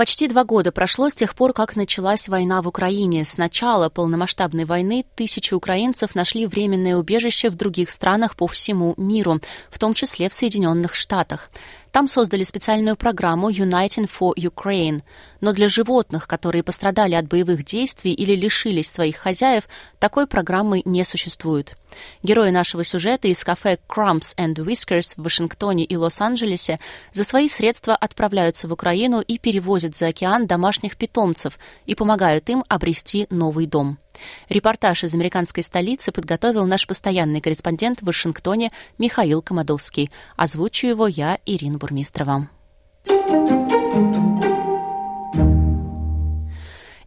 Почти 0.00 0.28
два 0.28 0.44
года 0.44 0.72
прошло 0.72 1.10
с 1.10 1.14
тех 1.14 1.34
пор, 1.34 1.52
как 1.52 1.76
началась 1.76 2.26
война 2.26 2.62
в 2.62 2.68
Украине. 2.68 3.26
С 3.26 3.36
начала 3.36 3.90
полномасштабной 3.90 4.64
войны 4.64 5.04
тысячи 5.14 5.52
украинцев 5.52 6.14
нашли 6.14 6.46
временное 6.46 6.96
убежище 6.96 7.50
в 7.50 7.54
других 7.54 7.90
странах 7.90 8.34
по 8.34 8.46
всему 8.46 8.94
миру, 8.96 9.40
в 9.68 9.78
том 9.78 9.92
числе 9.92 10.30
в 10.30 10.32
Соединенных 10.32 10.94
Штатах. 10.94 11.50
Там 11.92 12.06
создали 12.06 12.44
специальную 12.44 12.96
программу 12.96 13.50
Uniting 13.50 14.08
for 14.08 14.32
Ukraine. 14.36 15.02
Но 15.40 15.52
для 15.52 15.68
животных, 15.68 16.28
которые 16.28 16.62
пострадали 16.62 17.14
от 17.14 17.26
боевых 17.26 17.64
действий 17.64 18.12
или 18.12 18.36
лишились 18.36 18.90
своих 18.90 19.16
хозяев, 19.16 19.64
такой 19.98 20.26
программы 20.26 20.82
не 20.84 21.02
существует. 21.04 21.76
Герои 22.22 22.50
нашего 22.50 22.84
сюжета 22.84 23.26
из 23.26 23.42
кафе 23.42 23.78
Crumbs 23.88 24.36
and 24.36 24.54
Whiskers 24.54 25.14
в 25.16 25.24
Вашингтоне 25.24 25.84
и 25.84 25.96
Лос-Анджелесе 25.96 26.78
за 27.12 27.24
свои 27.24 27.48
средства 27.48 27.96
отправляются 27.96 28.68
в 28.68 28.72
Украину 28.72 29.20
и 29.20 29.38
перевозят 29.38 29.89
за 29.96 30.08
океан 30.08 30.46
домашних 30.46 30.96
питомцев 30.96 31.58
и 31.86 31.94
помогают 31.94 32.48
им 32.48 32.64
обрести 32.68 33.26
новый 33.30 33.66
дом. 33.66 33.98
Репортаж 34.48 35.04
из 35.04 35.14
американской 35.14 35.62
столицы 35.62 36.12
подготовил 36.12 36.66
наш 36.66 36.86
постоянный 36.86 37.40
корреспондент 37.40 38.00
в 38.00 38.06
Вашингтоне 38.06 38.70
Михаил 38.98 39.42
Комадовский. 39.42 40.10
Озвучу 40.36 40.86
его 40.86 41.06
я, 41.06 41.38
Ирина 41.46 41.78
Бурмистрова. 41.78 42.48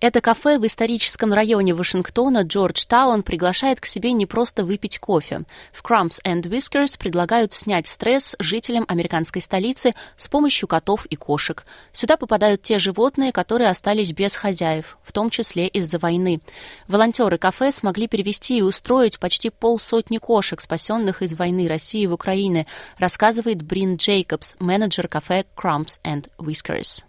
Это 0.04 0.20
кафе 0.20 0.60
в 0.60 0.66
историческом 0.66 1.32
районе 1.32 1.74
Вашингтона 1.74 2.42
Джорджтаун 2.42 3.24
приглашает 3.24 3.80
к 3.80 3.86
себе 3.86 4.12
не 4.12 4.26
просто 4.26 4.66
выпить 4.66 5.00
кофе. 5.00 5.44
В 5.72 5.82
Crumbs 5.82 6.22
and 6.26 6.42
Whiskers 6.42 7.00
предлагают 7.00 7.54
снять 7.54 7.88
стресс 7.88 8.36
жителям 8.38 8.84
американской 8.90 9.42
столицы 9.42 9.94
с 10.18 10.28
помощью 10.28 10.68
котов 10.68 11.06
и 11.06 11.16
кошек. 11.16 11.66
Сюда 11.94 12.18
попадают 12.18 12.62
те 12.62 12.80
животные, 12.80 13.32
которые 13.32 13.70
остались 13.70 14.12
без 14.12 14.36
хозяев, 14.36 14.98
в 15.04 15.14
том 15.14 15.30
числе 15.30 15.70
из-за 15.70 16.00
войны. 16.00 16.42
Волонтеры 16.90 17.38
кафе 17.38 17.72
смогли 17.72 18.10
перевести 18.10 18.58
и 18.58 18.62
устроить 18.62 19.20
почти 19.20 19.52
полсотни 19.52 20.18
кошек, 20.18 20.60
спасенных 20.60 21.22
из 21.22 21.34
войны 21.34 21.70
России 21.70 22.06
в 22.08 22.12
Украине, 22.12 22.68
рассказывает 22.98 23.62
Брин 23.62 23.96
Джейкобс, 23.96 24.58
менеджер 24.60 25.08
кафе 25.08 25.46
Crumbs 25.56 26.02
and 26.04 26.30
Whiskers. 26.38 27.06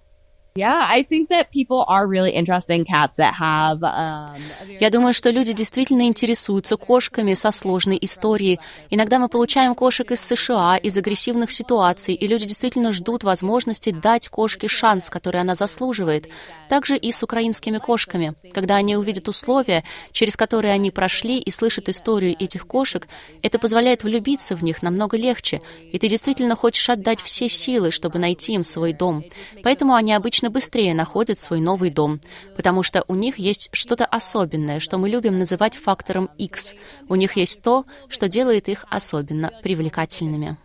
Я 4.78 4.90
думаю, 4.90 5.12
что 5.12 5.30
люди 5.30 5.52
действительно 5.52 6.02
интересуются 6.02 6.76
кошками 6.76 7.34
со 7.34 7.50
сложной 7.50 7.98
историей. 8.00 8.60
Иногда 8.88 9.18
мы 9.18 9.28
получаем 9.28 9.74
кошек 9.74 10.12
из 10.12 10.20
США, 10.20 10.76
из 10.76 10.96
агрессивных 10.96 11.50
ситуаций, 11.50 12.14
и 12.14 12.28
люди 12.28 12.46
действительно 12.46 12.92
ждут 12.92 13.24
возможности 13.24 13.90
дать 13.90 14.28
кошке 14.28 14.68
шанс, 14.68 15.10
который 15.10 15.40
она 15.40 15.56
заслуживает. 15.56 16.28
Также 16.68 16.96
и 16.96 17.10
с 17.10 17.24
украинскими 17.24 17.78
кошками. 17.78 18.34
Когда 18.52 18.76
они 18.76 18.96
увидят 18.96 19.26
условия, 19.26 19.82
через 20.12 20.36
которые 20.36 20.72
они 20.72 20.92
прошли, 20.92 21.40
и 21.40 21.50
слышат 21.50 21.88
историю 21.88 22.36
этих 22.38 22.68
кошек, 22.68 23.08
это 23.42 23.58
позволяет 23.58 24.04
влюбиться 24.04 24.54
в 24.54 24.62
них 24.62 24.84
намного 24.84 25.16
легче, 25.16 25.60
и 25.90 25.98
ты 25.98 26.06
действительно 26.06 26.54
хочешь 26.54 26.88
отдать 26.88 27.20
все 27.20 27.48
силы, 27.48 27.90
чтобы 27.90 28.20
найти 28.20 28.52
им 28.52 28.62
свой 28.62 28.92
дом. 28.92 29.24
Поэтому 29.64 29.94
они 29.94 30.12
обычно 30.12 30.43
обычно 30.44 30.50
быстрее 30.50 30.94
находят 30.94 31.38
свой 31.38 31.60
новый 31.60 31.90
дом, 31.90 32.20
потому 32.56 32.82
что 32.82 33.04
у 33.08 33.14
них 33.14 33.38
есть 33.38 33.68
что-то 33.72 34.04
особенное, 34.04 34.80
что 34.80 34.98
мы 34.98 35.08
любим 35.08 35.36
называть 35.36 35.76
фактором 35.76 36.28
X. 36.38 36.74
У 37.08 37.14
них 37.14 37.36
есть 37.36 37.62
то, 37.62 37.84
что 38.08 38.28
делает 38.28 38.68
их 38.68 38.84
особенно 38.90 39.50
привлекательными. 39.62 40.56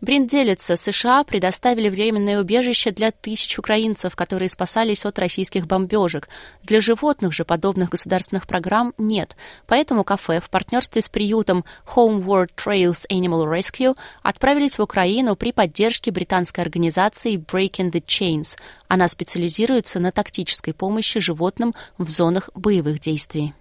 Брин 0.00 0.26
делится, 0.26 0.76
США 0.76 1.24
предоставили 1.24 1.88
временное 1.88 2.40
убежище 2.40 2.90
для 2.90 3.10
тысяч 3.10 3.58
украинцев, 3.58 4.14
которые 4.14 4.48
спасались 4.48 5.04
от 5.06 5.18
российских 5.18 5.66
бомбежек. 5.66 6.28
Для 6.62 6.80
животных 6.80 7.32
же 7.32 7.44
подобных 7.44 7.90
государственных 7.90 8.46
программ 8.46 8.92
нет. 8.98 9.36
Поэтому 9.66 10.04
кафе 10.04 10.40
в 10.40 10.50
партнерстве 10.50 11.00
с 11.00 11.08
приютом 11.08 11.64
Homeward 11.94 12.50
Trails 12.56 13.06
Animal 13.10 13.50
Rescue 13.50 13.96
отправились 14.22 14.78
в 14.78 14.82
Украину 14.82 15.34
при 15.34 15.52
поддержке 15.52 16.10
британской 16.10 16.62
организации 16.62 17.36
Breaking 17.36 17.90
the 17.90 18.04
Chains. 18.04 18.58
Она 18.88 19.08
специализируется 19.08 19.98
на 19.98 20.12
тактической 20.12 20.74
помощи 20.74 21.20
животным 21.20 21.74
в 21.96 22.08
зонах 22.10 22.50
боевых 22.54 23.00
действий. 23.00 23.54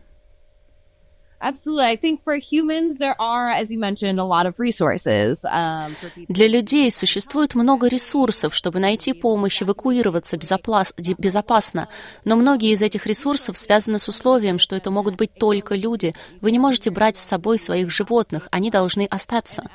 Для 6.27 6.47
людей 6.47 6.89
существует 6.89 7.53
много 7.53 7.87
ресурсов, 7.87 8.55
чтобы 8.55 8.79
найти 8.79 9.13
помощь, 9.13 9.61
эвакуироваться 9.61 10.37
безопасно. 10.37 11.87
Но 12.23 12.35
многие 12.35 12.71
из 12.71 12.81
этих 12.81 13.05
ресурсов 13.05 13.57
связаны 13.57 13.99
с 13.99 14.07
условием, 14.07 14.57
что 14.57 14.75
это 14.75 14.89
могут 14.89 15.15
быть 15.15 15.33
только 15.35 15.75
люди. 15.75 16.13
Вы 16.41 16.51
не 16.51 16.59
можете 16.59 16.89
брать 16.89 17.17
с 17.17 17.21
собой 17.21 17.59
своих 17.59 17.91
животных, 17.91 18.47
они 18.51 18.71
должны 18.71 19.05
остаться. 19.05 19.69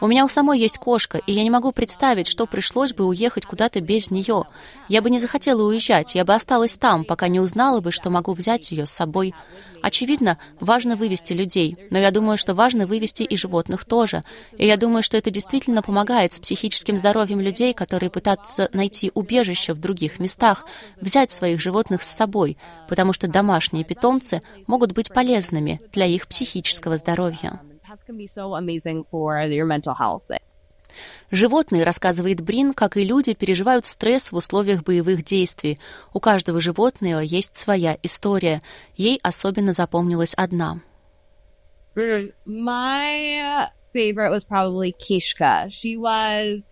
У 0.00 0.06
меня 0.06 0.24
у 0.24 0.28
самой 0.28 0.58
есть 0.58 0.78
кошка, 0.78 1.18
и 1.18 1.32
я 1.32 1.42
не 1.42 1.50
могу 1.50 1.72
представить, 1.72 2.26
что 2.26 2.46
пришлось 2.46 2.94
бы 2.94 3.04
уехать 3.04 3.44
куда-то 3.44 3.80
без 3.80 4.10
нее. 4.10 4.44
Я 4.88 5.02
бы 5.02 5.10
не 5.10 5.18
захотела 5.18 5.62
уезжать, 5.62 6.14
я 6.14 6.24
бы 6.24 6.34
осталась 6.34 6.78
там, 6.78 7.04
пока 7.04 7.28
не 7.28 7.40
узнала 7.40 7.80
бы, 7.80 7.92
что 7.92 8.10
могу 8.10 8.32
взять 8.32 8.70
ее 8.72 8.86
с 8.86 8.90
собой. 8.90 9.34
Очевидно, 9.82 10.38
важно 10.58 10.96
вывести 10.96 11.32
людей, 11.32 11.76
но 11.90 11.98
я 11.98 12.10
думаю, 12.10 12.38
что 12.38 12.54
важно 12.54 12.86
вывести 12.86 13.22
и 13.22 13.36
животных 13.36 13.84
тоже. 13.84 14.22
И 14.56 14.66
я 14.66 14.76
думаю, 14.76 15.02
что 15.02 15.16
это 15.16 15.30
действительно 15.30 15.82
помогает 15.82 16.32
с 16.32 16.40
психическим 16.40 16.96
здоровьем 16.96 17.40
людей, 17.40 17.72
которые 17.74 18.10
пытаются 18.10 18.68
найти 18.72 19.10
убежище 19.14 19.72
в 19.72 19.80
других 19.80 20.18
местах, 20.18 20.66
взять 21.00 21.30
своих 21.30 21.60
животных 21.60 22.02
с 22.02 22.10
собой, 22.10 22.58
потому 22.88 23.12
что 23.12 23.28
домашние 23.28 23.84
питомцы 23.84 24.42
могут 24.66 24.92
быть 24.92 25.12
полезными 25.12 25.80
для 25.92 26.06
их 26.06 26.26
психического 26.28 26.96
здоровья. 26.96 27.60
Животные, 31.30 31.84
рассказывает 31.84 32.40
Брин, 32.40 32.74
как 32.74 32.96
и 32.96 33.04
люди, 33.04 33.34
переживают 33.34 33.86
стресс 33.86 34.32
в 34.32 34.36
условиях 34.36 34.82
боевых 34.82 35.24
действий. 35.24 35.78
У 36.12 36.20
каждого 36.20 36.60
животного 36.60 37.20
есть 37.20 37.56
своя 37.56 37.96
история. 38.02 38.62
Ей 38.96 39.18
особенно 39.22 39.72
запомнилась 39.72 40.34
одна. 40.34 40.80
My 41.96 43.68
favorite 43.94 44.30
was 44.30 44.44
probably 44.44 44.92
Kishka. 44.92 45.68
She 45.68 45.96
was 45.96 46.66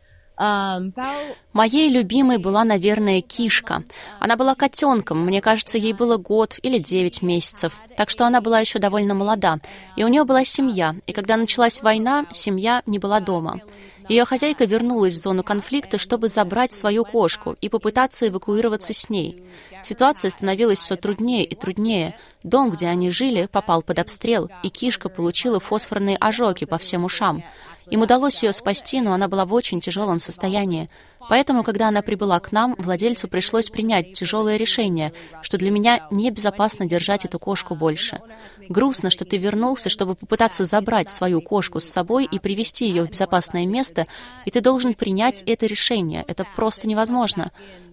Моей 1.52 1.90
любимой 1.90 2.38
была, 2.38 2.62
наверное, 2.62 3.20
кишка. 3.20 3.82
Она 4.20 4.36
была 4.36 4.54
котенком, 4.54 5.24
мне 5.24 5.40
кажется, 5.40 5.78
ей 5.78 5.92
было 5.92 6.16
год 6.16 6.60
или 6.62 6.78
девять 6.78 7.22
месяцев, 7.22 7.80
так 7.96 8.08
что 8.08 8.24
она 8.24 8.40
была 8.40 8.60
еще 8.60 8.78
довольно 8.78 9.14
молода. 9.14 9.58
И 9.96 10.04
у 10.04 10.08
нее 10.08 10.22
была 10.22 10.44
семья, 10.44 10.94
и 11.06 11.12
когда 11.12 11.36
началась 11.36 11.82
война, 11.82 12.24
семья 12.30 12.82
не 12.86 13.00
была 13.00 13.18
дома. 13.18 13.60
Ее 14.08 14.24
хозяйка 14.24 14.64
вернулась 14.64 15.14
в 15.14 15.18
зону 15.18 15.42
конфликта, 15.42 15.98
чтобы 15.98 16.28
забрать 16.28 16.72
свою 16.72 17.04
кошку 17.04 17.56
и 17.60 17.68
попытаться 17.68 18.28
эвакуироваться 18.28 18.92
с 18.92 19.10
ней. 19.10 19.42
Ситуация 19.82 20.30
становилась 20.30 20.78
все 20.78 20.96
труднее 20.96 21.44
и 21.44 21.54
труднее. 21.54 22.16
Дом, 22.42 22.70
где 22.70 22.86
они 22.86 23.10
жили, 23.10 23.48
попал 23.50 23.82
под 23.82 23.98
обстрел, 23.98 24.50
и 24.62 24.70
кишка 24.70 25.08
получила 25.08 25.60
фосфорные 25.60 26.16
ожоги 26.16 26.64
по 26.64 26.78
всем 26.78 27.04
ушам. 27.04 27.44
Им 27.90 28.02
удалось 28.02 28.42
ее 28.42 28.52
спасти, 28.52 29.00
но 29.00 29.12
она 29.12 29.28
была 29.28 29.44
в 29.44 29.54
очень 29.54 29.80
тяжелом 29.80 30.20
состоянии. 30.20 30.90
Поэтому, 31.28 31.62
когда 31.62 31.88
она 31.88 32.02
прибыла 32.02 32.38
к 32.40 32.52
нам, 32.52 32.74
владельцу 32.78 33.28
пришлось 33.28 33.70
принять 33.70 34.12
тяжелое 34.12 34.56
решение, 34.56 35.12
что 35.42 35.58
для 35.58 35.70
меня 35.70 36.06
небезопасно 36.10 36.86
держать 36.86 37.24
эту 37.24 37.38
кошку 37.38 37.74
больше. 37.74 38.20
Грустно, 38.68 39.10
что 39.10 39.24
ты 39.24 39.38
вернулся, 39.38 39.88
чтобы 39.88 40.14
попытаться 40.14 40.64
забрать 40.64 41.10
свою 41.10 41.40
кошку 41.40 41.80
с 41.80 41.84
собой 41.84 42.28
и 42.30 42.38
привести 42.38 42.86
ее 42.86 43.04
в 43.04 43.10
безопасное 43.10 43.66
место, 43.66 44.06
и 44.44 44.50
ты 44.50 44.60
должен 44.60 44.94
принять 44.94 45.42
это 45.42 45.66
решение. 45.66 46.24
Это 46.26 46.46
просто 46.56 46.86
невозможно. 46.86 47.50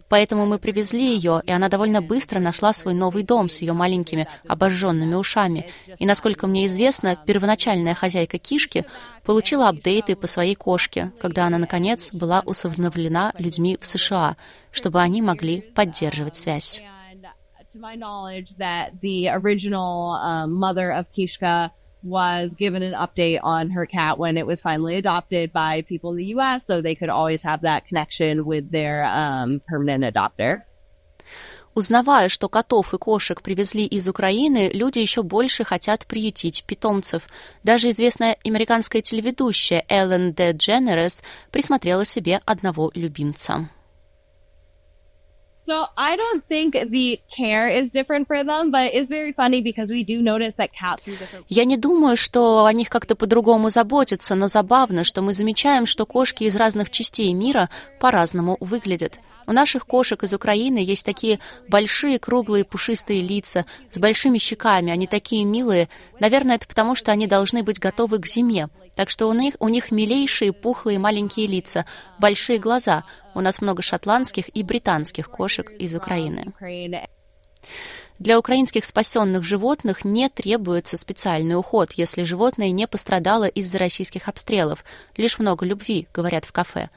Поэтому 0.08 0.46
мы 0.46 0.60
привезли 0.60 1.16
ее, 1.16 1.42
и 1.46 1.52
она 1.52 1.68
довольно 1.68 2.02
быстро 2.02 2.40
нашла 2.40 2.74
свой 2.74 2.94
новый 2.94 3.24
дом 3.24 3.50
с 3.50 3.62
ее 3.62 3.74
маленькими 3.74 4.28
обожженными 4.48 5.16
ушами. 5.16 5.72
И, 5.98 6.06
насколько 6.06 6.46
мне 6.46 6.68
известно, 6.68 7.16
первоначальная 7.16 7.96
хозяйка 7.96 8.38
кишки 8.38 8.86
получила 9.24 9.70
апдейты 9.70 10.16
по 10.16 10.28
своей 10.28 10.56
кошке, 10.56 11.12
когда 11.20 11.48
она, 11.48 11.58
наконец, 11.58 12.14
была 12.14 12.44
усыновлена 12.46 13.34
людьми 13.40 13.78
в 13.82 13.86
США, 13.86 14.38
чтобы 14.72 15.02
они 15.02 15.24
могли 15.24 15.62
поддерживать 15.62 16.36
связь. 16.36 16.84
To 17.76 17.82
my 17.82 17.96
knowledge, 17.96 18.56
that 18.56 19.02
the 19.02 19.28
original 19.28 20.12
um, 20.12 20.54
mother 20.54 20.94
of 20.94 21.12
Kishka 21.12 21.72
was 22.04 22.54
given 22.54 22.82
an 22.84 22.94
update 22.94 23.42
on 23.44 23.72
her 23.72 23.86
cat 23.86 24.18
when 24.18 24.38
it 24.38 24.48
was 24.48 24.62
finally 24.62 24.96
adopted 24.96 25.52
by 25.52 25.82
people 25.82 26.12
in 26.12 26.18
the 26.18 26.26
US, 26.36 26.66
so 26.66 26.80
they 26.80 26.96
could 26.96 27.10
always 27.10 27.44
have 27.44 27.64
that 27.64 27.86
connection 27.86 28.46
with 28.46 28.72
their 28.72 29.04
um, 29.04 29.62
permanent 29.68 30.06
adopter. 30.06 30.62
Узнавая, 31.74 32.30
что 32.30 32.48
котов 32.48 32.94
и 32.94 32.98
кошек 32.98 33.42
привезли 33.42 33.86
из 33.86 34.08
Украины, 34.08 34.70
люди 34.74 35.00
еще 35.00 35.22
больше 35.22 35.66
хотят 35.66 36.08
приютить 36.08 36.64
питомцев. 36.64 37.28
Даже 37.66 37.90
известная 37.90 38.38
американская 38.46 39.02
телеведущая 39.02 39.84
Эллен 39.90 40.32
Де 40.32 40.54
Дженерес 40.54 41.22
присмотрела 41.52 42.06
себе 42.06 42.40
одного 42.46 42.92
любимца. 42.96 43.70
So 45.68 45.88
I 45.98 46.16
don't 46.16 46.44
think 46.48 46.74
the 46.92 47.20
care 47.36 47.68
is 47.68 47.90
different 47.90 48.28
for 48.28 48.44
them, 48.44 48.70
but 48.70 48.94
it's 48.94 49.10
very 49.10 49.34
funny 49.34 49.62
because 49.64 49.90
we 49.90 50.04
do 50.04 50.22
notice 50.22 50.54
that 50.58 50.70
cats 50.80 51.04
different... 51.06 51.46
Я 51.50 51.66
не 51.66 51.76
думаю, 51.76 52.18
что 52.18 52.66
о 52.66 52.74
них 52.74 52.90
как-то 52.90 53.16
по-другому 53.16 53.70
заботятся, 53.70 54.36
но 54.36 54.48
забавно, 54.48 55.04
что 55.04 55.24
мы 55.24 55.34
замечаем, 55.34 55.88
что 55.88 56.06
кошки 56.06 56.44
из 56.44 56.56
разных 56.56 56.92
частей 56.92 57.34
мира 57.34 57.68
по-разному 58.00 58.58
выглядят. 58.60 59.20
У 59.48 59.54
наших 59.54 59.88
кошек 59.88 60.24
из 60.24 60.36
Украины 60.36 60.78
есть 60.78 61.04
такие 61.04 61.40
большие, 61.68 62.20
круглые, 62.20 62.64
пушистые 62.64 63.22
лица 63.22 63.66
с 63.90 63.98
большими 63.98 64.38
щеками. 64.38 64.92
Они 64.92 65.08
такие 65.08 65.46
милые. 65.46 65.90
Наверное, 66.20 66.58
это 66.58 66.68
потому, 66.68 66.94
что 66.94 67.12
они 67.12 67.26
должны 67.26 67.64
быть 67.64 67.80
готовы 67.80 68.20
к 68.20 68.28
зиме. 68.28 68.70
Так 68.96 69.10
что 69.10 69.28
у 69.28 69.34
них, 69.34 69.56
у 69.60 69.68
них 69.68 69.92
милейшие, 69.92 70.54
пухлые, 70.54 71.00
маленькие 71.00 71.48
лица, 71.48 71.86
большие 72.18 72.60
глаза. 72.60 73.04
У 73.34 73.42
нас 73.42 73.62
много 73.62 73.82
шотландских 73.82 74.56
и 74.56 74.64
британских 74.64 75.30
кошек 75.30 75.70
из 75.70 75.96
Украины. 75.96 76.54
Для 78.18 78.40
украинских 78.40 78.86
спасенных 78.86 79.44
животных 79.44 80.06
не 80.06 80.30
требуется 80.30 80.96
специальный 80.96 81.58
уход, 81.58 81.92
если 81.94 82.24
животное 82.24 82.70
не 82.72 82.88
пострадало 82.88 83.46
из-за 83.46 83.78
российских 83.78 84.30
обстрелов. 84.30 84.86
Лишь 85.18 85.38
много 85.38 85.66
любви, 85.66 86.08
говорят 86.14 86.46
в 86.46 86.54
кафе. 86.54 86.90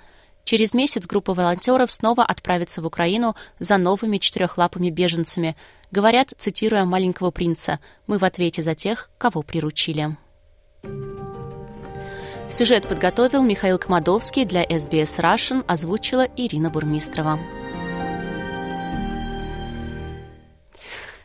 Через 0.45 0.75
месяц 0.75 1.07
группа 1.07 1.35
волонтеров 1.35 1.91
снова 1.91 2.25
отправится 2.25 2.81
в 2.81 2.87
Украину 2.87 3.35
за 3.59 3.77
новыми 3.79 4.19
четырехлапыми 4.19 4.91
беженцами. 4.91 5.57
Говорят, 5.91 6.33
цитируя 6.39 6.85
маленького 6.85 7.33
принца, 7.33 7.81
«Мы 8.07 8.19
в 8.19 8.25
ответе 8.25 8.63
за 8.63 8.77
тех, 8.77 9.11
кого 9.19 9.43
приручили». 9.43 10.17
Сюжет 12.51 12.89
подготовил 12.89 13.43
Михаил 13.43 13.79
Комадовский 13.79 14.47
для 14.47 14.65
SBS 14.65 15.21
Russian, 15.21 15.65
озвучила 15.67 16.27
Ирина 16.35 16.71
Бурмистрова. 16.71 17.39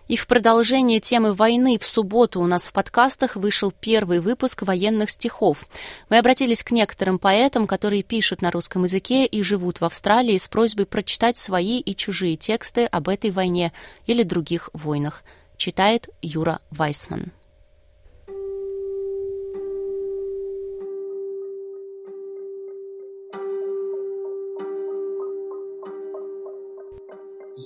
И 0.10 0.18
в 0.18 0.28
продолжение 0.28 1.00
темы 1.00 1.34
войны 1.34 1.80
в 1.80 1.86
субботу 1.86 2.42
у 2.42 2.46
нас 2.46 2.68
в 2.68 2.74
подкастах 2.74 3.38
вышел 3.38 3.72
первый 3.72 4.20
выпуск 4.20 4.64
военных 4.64 5.10
стихов. 5.10 5.66
Мы 6.10 6.18
обратились 6.18 6.62
к 6.62 6.72
некоторым 6.72 7.18
поэтам, 7.18 7.68
которые 7.68 8.04
пишут 8.04 8.42
на 8.42 8.52
русском 8.52 8.84
языке 8.84 9.26
и 9.26 9.42
живут 9.44 9.80
в 9.80 9.86
Австралии 9.86 10.38
с 10.38 10.50
просьбой 10.50 10.86
прочитать 10.86 11.38
свои 11.38 11.80
и 11.80 11.96
чужие 11.96 12.36
тексты 12.36 12.86
об 12.86 13.08
этой 13.08 13.32
войне 13.32 13.72
или 14.08 14.24
других 14.24 14.70
войнах. 14.74 15.24
Читает 15.56 16.10
Юра 16.22 16.60
Вайсман. 16.70 17.32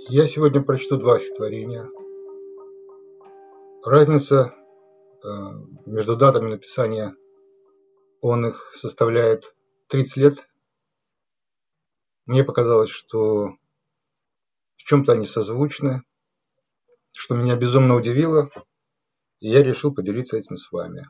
Я 0.09 0.27
сегодня 0.27 0.61
прочту 0.61 0.97
два 0.97 1.19
стихотворения. 1.19 1.89
Разница 3.83 4.53
э, 5.23 5.27
между 5.85 6.15
датами 6.15 6.49
написания 6.49 7.15
он 8.21 8.47
их 8.47 8.71
составляет 8.73 9.55
30 9.87 10.17
лет. 10.17 10.49
Мне 12.25 12.43
показалось, 12.43 12.89
что 12.89 13.55
в 14.75 14.83
чем-то 14.83 15.11
они 15.13 15.25
созвучны, 15.25 16.03
что 17.11 17.35
меня 17.35 17.55
безумно 17.55 17.95
удивило, 17.95 18.49
и 19.39 19.49
я 19.49 19.63
решил 19.63 19.93
поделиться 19.93 20.37
этим 20.37 20.57
с 20.57 20.71
вами. 20.71 21.03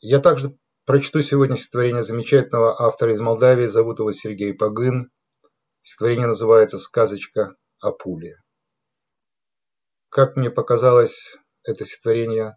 Я 0.00 0.18
также 0.18 0.56
Прочту 0.84 1.22
сегодня 1.22 1.56
стихотворение 1.56 2.02
замечательного 2.02 2.82
автора 2.82 3.12
из 3.12 3.20
Молдавии, 3.20 3.66
зовут 3.66 4.00
его 4.00 4.10
Сергей 4.10 4.52
Погын. 4.52 5.12
Стихотворение 5.82 6.28
называется 6.28 6.78
«Сказочка 6.78 7.56
о 7.80 7.90
пуле». 7.90 8.36
Как 10.10 10.36
мне 10.36 10.48
показалось, 10.48 11.36
это 11.64 11.84
стихотворение 11.84 12.56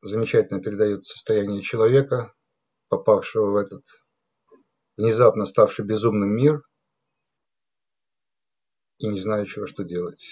замечательно 0.00 0.62
передает 0.62 1.04
состояние 1.04 1.60
человека, 1.60 2.32
попавшего 2.88 3.50
в 3.50 3.56
этот 3.56 3.84
внезапно 4.96 5.44
ставший 5.44 5.84
безумным 5.84 6.34
мир 6.34 6.62
и 8.96 9.06
не 9.06 9.20
знающего, 9.20 9.66
что 9.66 9.84
делать. 9.84 10.26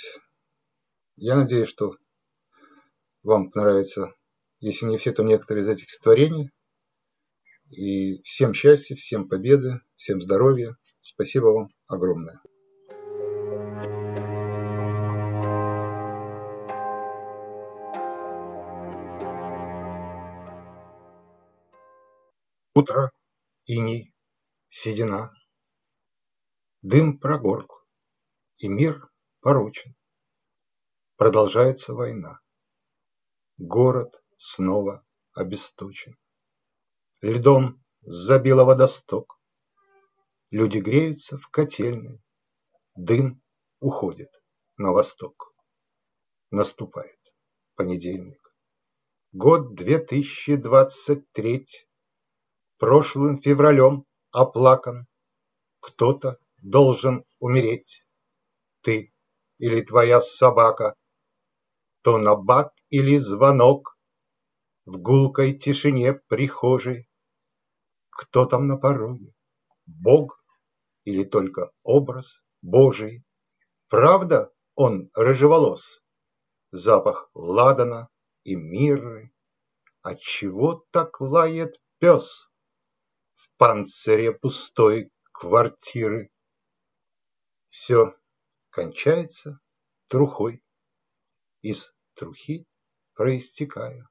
Я 1.17 1.37
надеюсь, 1.37 1.69
что 1.69 1.99
вам 3.23 3.51
понравится, 3.51 4.15
если 4.61 4.87
не 4.87 4.97
все, 4.97 5.13
то 5.13 5.23
некоторые 5.23 5.65
из 5.65 5.69
этих 5.69 5.91
стихотворений. 5.91 6.51
И 7.69 8.23
всем 8.23 8.55
счастья, 8.55 8.97
всем 8.97 9.29
победы, 9.29 9.83
всем 9.97 10.23
здоровья. 10.23 10.79
Спасибо 11.09 11.47
вам 11.47 11.69
огромное. 11.87 12.43
Утро, 22.75 23.13
иней, 23.67 24.13
седина, 24.69 25.31
Дым 26.83 27.21
прогоркл, 27.21 27.77
и 28.57 28.67
мир 28.67 29.09
порочен. 29.41 29.95
Продолжается 31.17 31.95
война. 31.95 32.41
Город 33.59 34.21
снова 34.37 35.07
обесточен. 35.35 36.19
Льдом 37.23 37.81
забило 38.01 38.65
водосток. 38.65 39.36
Люди 40.53 40.79
греются 40.79 41.37
в 41.37 41.49
котельной. 41.49 42.23
Дым 42.95 43.43
уходит 43.81 44.31
на 44.77 44.93
восток. 44.93 45.53
Наступает 46.53 47.19
понедельник. 47.75 48.55
Год 49.33 49.75
2023. 49.75 51.67
Прошлым 52.79 53.39
февралем 53.39 54.05
оплакан. 54.31 55.09
Кто-то 55.81 56.39
должен 56.63 57.25
умереть. 57.41 58.07
Ты 58.83 59.13
или 59.59 59.81
твоя 59.81 60.21
собака 60.21 60.95
то 62.03 62.19
набат 62.19 62.73
или 62.89 63.17
звонок 63.17 63.99
В 64.85 64.99
гулкой 64.99 65.55
тишине 65.59 66.15
прихожей. 66.15 67.09
Кто 68.11 68.47
там 68.47 68.69
на 68.69 68.77
пороге? 68.77 69.35
Бог 69.87 70.36
или 71.07 71.25
только 71.25 71.73
образ 71.85 72.45
Божий? 72.61 73.25
Правда 73.89 74.53
он 74.75 75.09
рыжеволос? 75.15 76.03
Запах 76.73 77.31
ладана 77.33 78.11
и 78.43 78.57
мирры. 78.57 79.33
Отчего 80.03 80.87
так 80.91 81.21
лает 81.21 81.81
пес 81.99 82.51
В 83.35 83.49
панцире 83.57 84.33
пустой 84.33 85.11
квартиры? 85.33 86.31
Все 87.69 88.15
кончается 88.71 89.61
трухой 90.09 90.63
из 91.63 91.95
трухи 92.15 92.67
проистекая. 93.15 94.09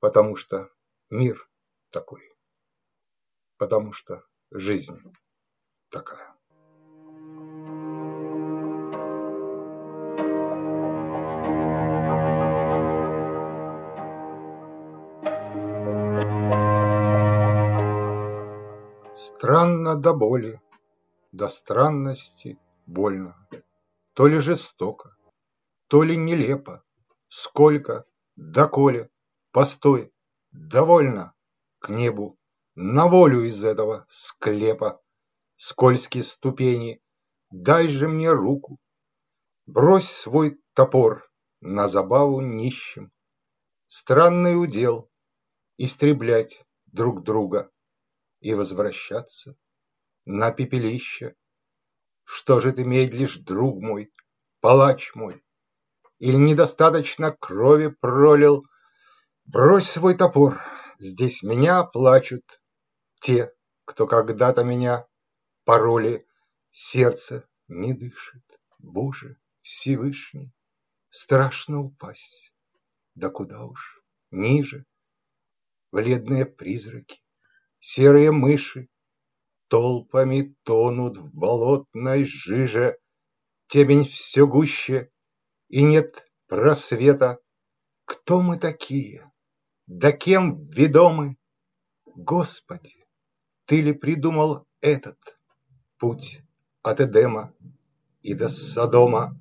Потому 0.00 0.34
что 0.36 0.70
мир 1.10 1.46
такой. 1.90 2.22
Потому 3.56 3.92
что 3.92 4.24
жизнь 4.54 5.00
такая. 5.90 6.32
Странно 19.16 19.96
до 19.96 20.14
боли, 20.14 20.60
до 21.32 21.48
странности 21.48 22.58
больно, 22.86 23.48
То 24.12 24.28
ли 24.28 24.38
жестоко, 24.38 25.16
то 25.88 26.04
ли 26.04 26.16
нелепо, 26.16 26.84
сколько, 27.26 28.04
доколе, 28.36 29.10
постой, 29.50 30.12
довольно, 30.52 31.34
к 31.80 31.88
небу, 31.88 32.38
на 32.76 33.06
волю 33.06 33.44
из 33.44 33.64
этого 33.64 34.04
склепа, 34.08 35.00
скользкие 35.54 36.24
ступени, 36.24 37.00
дай 37.50 37.86
же 37.86 38.08
мне 38.08 38.32
руку, 38.32 38.78
брось 39.66 40.10
свой 40.10 40.60
топор 40.74 41.30
на 41.60 41.86
забаву 41.86 42.40
нищим, 42.40 43.12
странный 43.86 44.60
удел 44.60 45.08
истреблять 45.76 46.64
друг 46.86 47.22
друга 47.22 47.70
и 48.40 48.54
возвращаться 48.54 49.56
на 50.24 50.50
пепелище. 50.50 51.36
Что 52.24 52.58
же 52.58 52.72
ты 52.72 52.84
медлишь, 52.84 53.36
друг 53.38 53.80
мой, 53.80 54.12
палач 54.60 55.14
мой? 55.14 55.44
Или 56.18 56.36
недостаточно 56.36 57.30
крови 57.30 57.88
пролил? 57.88 58.64
Брось 59.44 59.90
свой 59.90 60.14
топор, 60.14 60.60
здесь 60.98 61.42
меня 61.42 61.84
плачут 61.84 62.60
те, 63.24 63.54
кто 63.86 64.06
когда-то 64.06 64.64
меня 64.64 65.08
пороли. 65.64 66.26
Сердце 66.68 67.48
не 67.68 67.94
дышит, 67.94 68.44
Боже 68.78 69.38
Всевышний, 69.62 70.52
страшно 71.08 71.80
упасть. 71.80 72.52
Да 73.14 73.30
куда 73.30 73.64
уж, 73.64 74.02
ниже. 74.30 74.84
Бледные 75.90 76.44
призраки, 76.44 77.22
серые 77.78 78.30
мыши 78.30 78.88
Толпами 79.68 80.54
тонут 80.62 81.16
в 81.16 81.34
болотной 81.34 82.26
жиже, 82.26 82.98
Темень 83.68 84.04
все 84.04 84.46
гуще, 84.46 85.10
и 85.68 85.82
нет 85.82 86.30
просвета. 86.46 87.38
Кто 88.04 88.42
мы 88.42 88.58
такие? 88.58 89.32
Да 89.86 90.12
кем 90.12 90.52
ведомы? 90.52 91.38
Господи, 92.04 93.03
ты 93.66 93.80
ли 93.80 93.92
придумал 93.92 94.66
этот 94.80 95.18
путь 95.98 96.42
от 96.82 97.00
Эдема 97.00 97.54
и 98.22 98.34
до 98.34 98.48
Содома? 98.48 99.40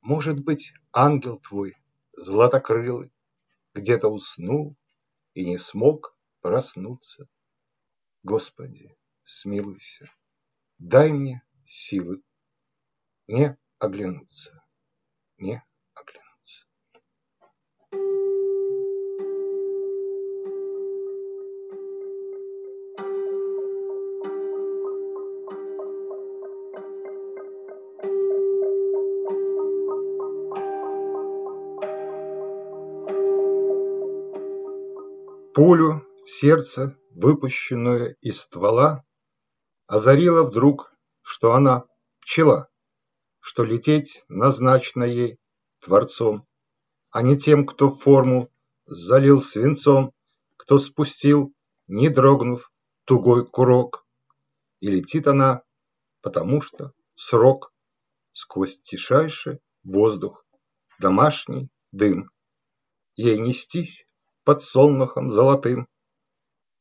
Может 0.00 0.40
быть, 0.40 0.72
ангел 0.92 1.38
твой, 1.38 1.76
златокрылый, 2.12 3.12
где-то 3.74 4.08
уснул 4.08 4.76
и 5.34 5.44
не 5.44 5.58
смог 5.58 6.16
проснуться. 6.40 7.28
Господи, 8.22 8.96
смилуйся, 9.24 10.10
дай 10.78 11.12
мне 11.12 11.42
силы 11.64 12.22
не 13.26 13.56
оглянуться 13.78 14.60
не 15.40 15.62
Пулю 35.54 36.06
в 36.24 36.30
сердце, 36.30 36.96
выпущенную 37.10 38.16
из 38.20 38.40
ствола, 38.40 39.04
озарила 39.86 40.44
вдруг, 40.44 40.94
что 41.22 41.54
она 41.54 41.84
пчела 42.20 42.70
что 43.40 43.64
лететь 43.64 44.22
назначено 44.28 45.04
ей 45.04 45.38
Творцом, 45.82 46.46
а 47.10 47.22
не 47.22 47.38
тем, 47.38 47.66
кто 47.66 47.90
форму 47.90 48.50
залил 48.86 49.40
свинцом, 49.40 50.12
кто 50.56 50.78
спустил, 50.78 51.54
не 51.86 52.10
дрогнув, 52.10 52.70
тугой 53.04 53.46
курок. 53.46 54.06
И 54.80 54.88
летит 54.88 55.26
она, 55.26 55.62
потому 56.20 56.60
что 56.60 56.92
срок 57.14 57.72
сквозь 58.32 58.80
тишайший 58.82 59.60
воздух, 59.82 60.44
домашний 60.98 61.70
дым. 61.92 62.30
Ей 63.16 63.38
нестись 63.38 64.06
под 64.50 64.62
солнухом 64.62 65.30
золотым, 65.30 65.86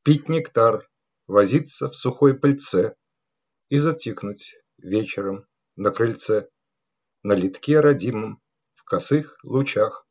пить 0.02 0.28
нектар, 0.28 0.90
возиться 1.28 1.88
в 1.88 1.96
сухой 1.96 2.34
пыльце 2.34 2.96
и 3.68 3.78
затихнуть 3.78 4.56
вечером 4.80 5.46
на 5.76 5.92
крыльце, 5.92 6.50
на 7.22 7.34
литке 7.34 7.80
родимом, 7.80 8.42
в 8.74 8.84
косых 8.86 9.38
лучах, 9.44 10.08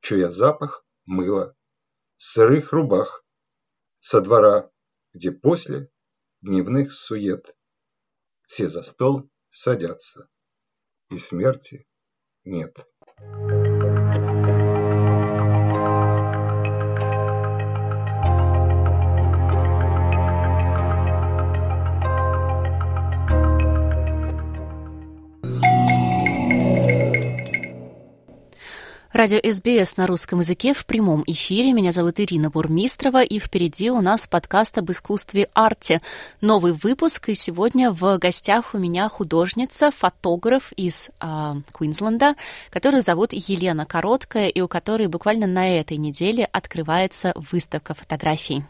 чуя 0.00 0.30
запах 0.30 0.84
мыла, 1.04 1.54
сырых 2.16 2.72
рубах, 2.72 3.24
со 4.00 4.20
двора, 4.20 4.72
где 5.12 5.30
после 5.30 5.92
дневных 6.40 6.92
сует 6.92 7.56
все 8.48 8.68
за 8.68 8.82
стол 8.82 9.30
садятся, 9.48 10.28
и 11.08 11.18
смерти 11.18 11.86
нет. 12.42 12.84
Радио 29.12 29.40
СБС 29.42 29.96
на 29.96 30.06
русском 30.06 30.38
языке 30.38 30.72
в 30.72 30.86
прямом 30.86 31.24
эфире. 31.26 31.72
Меня 31.72 31.90
зовут 31.90 32.20
Ирина 32.20 32.48
Бурмистрова, 32.48 33.24
и 33.24 33.40
впереди 33.40 33.90
у 33.90 34.00
нас 34.00 34.28
подкаст 34.28 34.78
об 34.78 34.88
искусстве 34.92 35.48
арте. 35.52 36.00
Новый 36.40 36.70
выпуск, 36.70 37.28
и 37.28 37.34
сегодня 37.34 37.90
в 37.90 38.18
гостях 38.18 38.72
у 38.72 38.78
меня 38.78 39.08
художница, 39.08 39.90
фотограф 39.90 40.70
из 40.76 41.10
э, 41.20 41.54
Квинсленда, 41.72 42.36
которую 42.70 43.02
зовут 43.02 43.32
Елена 43.32 43.84
Короткая, 43.84 44.46
и 44.46 44.60
у 44.60 44.68
которой 44.68 45.08
буквально 45.08 45.48
на 45.48 45.80
этой 45.80 45.96
неделе 45.96 46.44
открывается 46.44 47.32
выставка 47.34 47.94
фотографий. 47.94 48.62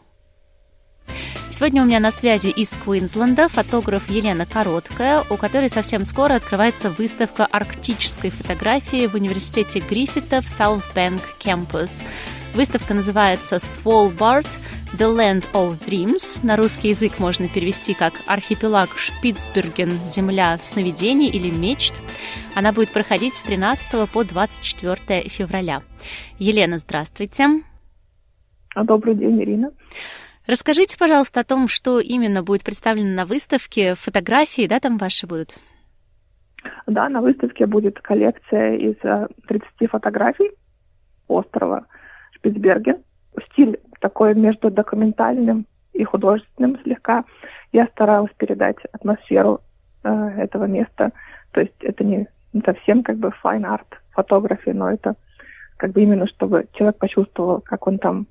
Сегодня 1.51 1.83
у 1.83 1.85
меня 1.85 1.99
на 1.99 2.11
связи 2.11 2.47
из 2.47 2.75
Квинсленда 2.75 3.47
фотограф 3.49 4.09
Елена 4.09 4.45
Короткая, 4.45 5.23
у 5.29 5.37
которой 5.37 5.69
совсем 5.69 6.05
скоро 6.05 6.35
открывается 6.35 6.89
выставка 6.89 7.45
арктической 7.45 8.29
фотографии 8.29 9.07
в 9.07 9.15
университете 9.15 9.79
Гриффита 9.79 10.41
в 10.41 10.45
Southbank 10.45 11.21
Campus. 11.43 12.01
Выставка 12.53 12.93
называется 12.93 13.57
Svalbard– 13.57 14.47
The 14.93 15.07
Land 15.07 15.45
of 15.53 15.79
Dreams. 15.85 16.45
На 16.45 16.57
русский 16.57 16.89
язык 16.89 17.17
можно 17.17 17.47
перевести 17.47 17.93
как 17.93 18.13
«Архипелаг 18.27 18.89
Шпицберген. 18.97 19.89
Земля 19.89 20.59
сновидений» 20.61 21.29
или 21.29 21.49
«Мечт». 21.49 22.01
Она 22.55 22.73
будет 22.73 22.89
проходить 22.89 23.35
с 23.35 23.41
13 23.41 24.09
по 24.11 24.23
24 24.25 25.29
февраля. 25.29 25.83
Елена, 26.39 26.77
здравствуйте. 26.77 27.63
Добрый 28.75 29.15
день, 29.15 29.41
Ирина. 29.41 29.71
Расскажите, 30.47 30.97
пожалуйста, 30.97 31.41
о 31.41 31.43
том, 31.43 31.67
что 31.67 31.99
именно 31.99 32.43
будет 32.43 32.63
представлено 32.63 33.11
на 33.11 33.25
выставке, 33.25 33.95
фотографии, 33.95 34.67
да, 34.67 34.79
там 34.79 34.97
ваши 34.97 35.27
будут? 35.27 35.59
Да, 36.87 37.09
на 37.09 37.21
выставке 37.21 37.65
будет 37.65 37.99
коллекция 38.01 38.75
из 38.75 38.95
30 39.47 39.67
э, 39.79 39.87
фотографий 39.87 40.51
острова 41.27 41.85
Шпицберген. 42.33 42.97
Стиль 43.51 43.79
такой 43.99 44.35
между 44.35 44.69
документальным 44.69 45.65
и 45.93 46.03
художественным 46.03 46.79
слегка. 46.83 47.23
Я 47.71 47.87
старалась 47.87 48.31
передать 48.37 48.77
атмосферу 48.91 49.61
э, 50.03 50.09
этого 50.09 50.65
места. 50.65 51.11
То 51.51 51.61
есть 51.61 51.75
это 51.81 52.03
не, 52.03 52.27
не 52.53 52.61
совсем 52.61 53.03
как 53.03 53.17
бы 53.17 53.31
fine 53.43 53.63
art 53.63 53.87
фотографии, 54.11 54.71
но 54.71 54.91
это 54.91 55.15
как 55.77 55.91
бы 55.91 56.01
именно 56.01 56.27
чтобы 56.27 56.67
человек 56.73 56.97
почувствовал, 56.97 57.61
как 57.61 57.87
он 57.87 57.97
там 57.97 58.27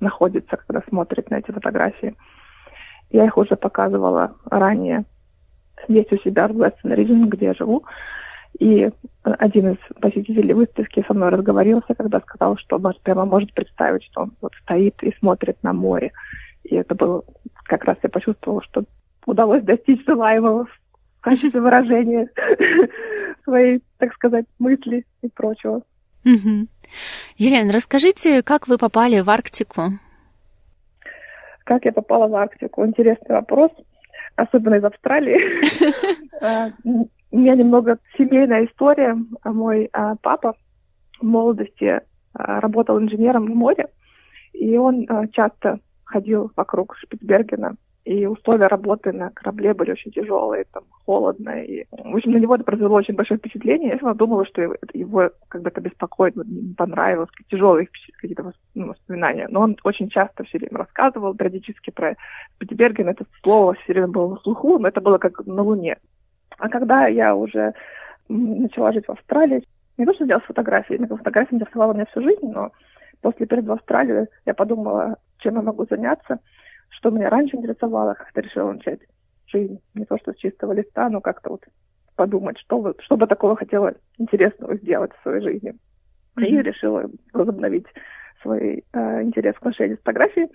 находится, 0.00 0.56
когда 0.56 0.82
смотрит 0.88 1.30
на 1.30 1.36
эти 1.36 1.50
фотографии. 1.50 2.14
Я 3.10 3.26
их 3.26 3.36
уже 3.36 3.56
показывала 3.56 4.36
ранее 4.50 5.04
здесь 5.88 6.06
у 6.10 6.16
себя 6.18 6.48
в 6.48 6.52
Western 6.52 6.94
Region, 6.94 7.28
где 7.28 7.46
я 7.46 7.54
живу. 7.54 7.84
И 8.58 8.90
один 9.22 9.72
из 9.72 9.78
посетителей 10.00 10.54
выставки 10.54 11.04
со 11.06 11.12
мной 11.12 11.28
разговорился, 11.28 11.94
когда 11.94 12.20
сказал, 12.20 12.56
что 12.56 12.78
может, 12.78 13.00
прямо 13.02 13.26
может 13.26 13.52
представить, 13.52 14.04
что 14.04 14.22
он 14.22 14.32
вот 14.40 14.52
стоит 14.62 15.02
и 15.02 15.14
смотрит 15.18 15.62
на 15.62 15.72
море. 15.72 16.12
И 16.64 16.74
это 16.74 16.94
было 16.94 17.22
как 17.64 17.84
раз 17.84 17.98
я 18.02 18.08
почувствовала, 18.08 18.62
что 18.62 18.84
удалось 19.26 19.62
достичь 19.62 20.04
желаемого 20.06 20.66
в 20.66 21.20
качестве 21.20 21.60
выражения 21.60 22.28
своей, 23.44 23.82
так 23.98 24.14
сказать, 24.14 24.46
мысли 24.58 25.04
и 25.22 25.28
прочего. 25.28 25.82
Угу. 26.26 26.66
Елена, 27.36 27.72
расскажите, 27.72 28.42
как 28.42 28.66
вы 28.66 28.78
попали 28.78 29.20
в 29.20 29.30
Арктику? 29.30 29.92
Как 31.64 31.84
я 31.84 31.92
попала 31.92 32.26
в 32.26 32.34
Арктику? 32.34 32.84
Интересный 32.84 33.36
вопрос, 33.36 33.70
особенно 34.34 34.74
из 34.74 34.84
Австралии. 34.84 35.38
А, 36.38 36.68
у 36.84 37.38
меня 37.38 37.54
немного 37.54 37.98
семейная 38.18 38.66
история. 38.66 39.16
Мой 39.42 39.88
а, 39.94 40.16
папа 40.16 40.54
в 41.18 41.22
молодости 41.22 42.02
а, 42.34 42.60
работал 42.60 43.00
инженером 43.00 43.46
в 43.46 43.54
море, 43.54 43.86
и 44.52 44.76
он 44.76 45.06
часто 45.32 45.80
ходил 46.04 46.52
вокруг 46.54 46.94
Шпицбергена 46.98 47.76
и 48.06 48.24
условия 48.24 48.68
работы 48.68 49.10
на 49.10 49.30
корабле 49.30 49.74
были 49.74 49.90
очень 49.90 50.12
тяжелые, 50.12 50.64
там, 50.72 50.84
холодно. 51.04 51.60
И, 51.64 51.86
в 51.90 52.14
общем, 52.14 52.30
на 52.30 52.36
него 52.36 52.54
это 52.54 52.62
произвело 52.62 52.94
очень 52.94 53.16
большое 53.16 53.38
впечатление. 53.38 53.88
Я 53.88 53.96
всегда 53.96 54.14
думала, 54.14 54.46
что 54.46 54.62
его, 54.94 55.30
как 55.48 55.62
бы 55.62 55.70
это 55.70 55.80
беспокоит, 55.80 56.36
не 56.36 56.72
понравилось, 56.74 57.28
тяжелые 57.50 57.88
какие-то 58.20 58.52
ну, 58.76 58.90
воспоминания. 58.90 59.48
Но 59.50 59.62
он 59.62 59.76
очень 59.82 60.08
часто 60.08 60.44
все 60.44 60.58
время 60.58 60.78
рассказывал, 60.78 61.34
периодически 61.34 61.90
про 61.90 62.14
Спитберген. 62.54 63.08
Это 63.08 63.24
слово 63.42 63.74
все 63.74 63.92
время 63.92 64.06
было 64.06 64.34
на 64.34 64.36
слуху, 64.36 64.78
но 64.78 64.86
это 64.86 65.00
было 65.00 65.18
как 65.18 65.44
на 65.44 65.62
Луне. 65.62 65.96
А 66.58 66.68
когда 66.68 67.08
я 67.08 67.34
уже 67.34 67.74
начала 68.28 68.92
жить 68.92 69.06
в 69.06 69.10
Австралии, 69.10 69.64
не 69.98 70.06
то, 70.06 70.14
что 70.14 70.26
делать 70.26 70.44
фотографии, 70.44 70.96
фотография 70.96 71.56
интересовала 71.56 71.92
меня 71.92 72.06
всю 72.06 72.22
жизнь, 72.22 72.52
но 72.52 72.70
после 73.20 73.46
переезда 73.46 73.72
в 73.72 73.74
Австралию 73.74 74.28
я 74.44 74.54
подумала, 74.54 75.16
чем 75.38 75.56
я 75.56 75.62
могу 75.62 75.86
заняться– 75.90 76.38
что 76.88 77.10
меня 77.10 77.28
раньше 77.28 77.56
интересовало, 77.56 78.14
как-то 78.14 78.40
решила 78.40 78.72
начать 78.72 79.00
жизнь 79.46 79.80
не 79.94 80.04
то 80.04 80.18
что 80.18 80.32
с 80.32 80.36
чистого 80.36 80.72
листа, 80.72 81.08
но 81.08 81.20
как-то 81.20 81.50
вот 81.50 81.64
подумать, 82.16 82.58
что, 82.58 82.80
вы, 82.80 82.94
что 83.00 83.16
бы 83.16 83.26
такого 83.26 83.56
хотела 83.56 83.94
интересного 84.18 84.76
сделать 84.76 85.12
в 85.12 85.22
своей 85.22 85.42
жизни. 85.42 85.74
Mm-hmm. 86.36 86.46
И 86.46 86.62
решила 86.62 87.10
возобновить 87.32 87.86
свой 88.42 88.84
э, 88.92 89.22
интерес 89.22 89.54
к 89.54 89.58
отношению 89.58 89.96
с 89.96 90.00
фотографией. 90.00 90.48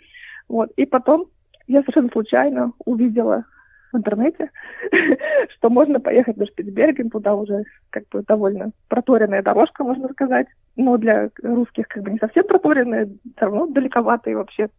Вот. 0.47 0.71
И 0.75 0.85
потом 0.85 1.27
я 1.67 1.81
совершенно 1.81 2.09
случайно 2.09 2.73
увидела 2.85 3.45
в 3.91 3.97
интернете, 3.97 4.49
что 5.57 5.69
можно 5.69 5.99
поехать 5.99 6.37
до 6.37 6.45
Шпицберген, 6.45 7.09
туда 7.09 7.35
уже 7.35 7.63
как 7.89 8.07
бы 8.09 8.23
довольно 8.23 8.71
проторенная 8.87 9.43
дорожка, 9.43 9.83
можно 9.83 10.09
сказать. 10.09 10.47
Но 10.75 10.97
для 10.97 11.29
русских 11.43 11.87
как 11.87 12.03
бы 12.03 12.11
не 12.11 12.17
совсем 12.17 12.45
проторенная, 12.45 13.05
все 13.05 13.45
равно 13.45 13.67
далековато 13.67 14.29
и 14.29 14.35
вообще 14.35 14.69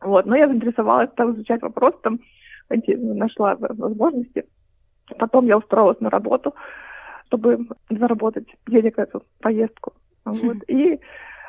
вот. 0.00 0.26
Но 0.26 0.36
я 0.36 0.48
заинтересовалась, 0.48 1.10
стала 1.10 1.32
изучать 1.32 1.62
вопрос, 1.62 1.94
там 2.02 2.20
нашла 2.68 3.56
возможности. 3.56 4.44
Потом 5.18 5.46
я 5.46 5.56
устроилась 5.56 6.00
на 6.00 6.10
работу, 6.10 6.54
чтобы 7.26 7.66
заработать 7.88 8.46
денег 8.66 8.96
на 8.96 9.02
эту 9.02 9.22
поездку. 9.40 9.92
Вот. 10.24 10.56
И 10.68 11.00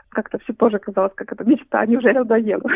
как-то 0.09 0.39
все 0.39 0.53
тоже 0.53 0.79
казалось, 0.79 1.13
как 1.15 1.31
это 1.31 1.43
мечта, 1.43 1.85
неужели 1.85 2.17
туда 2.19 2.37
еду? 2.37 2.67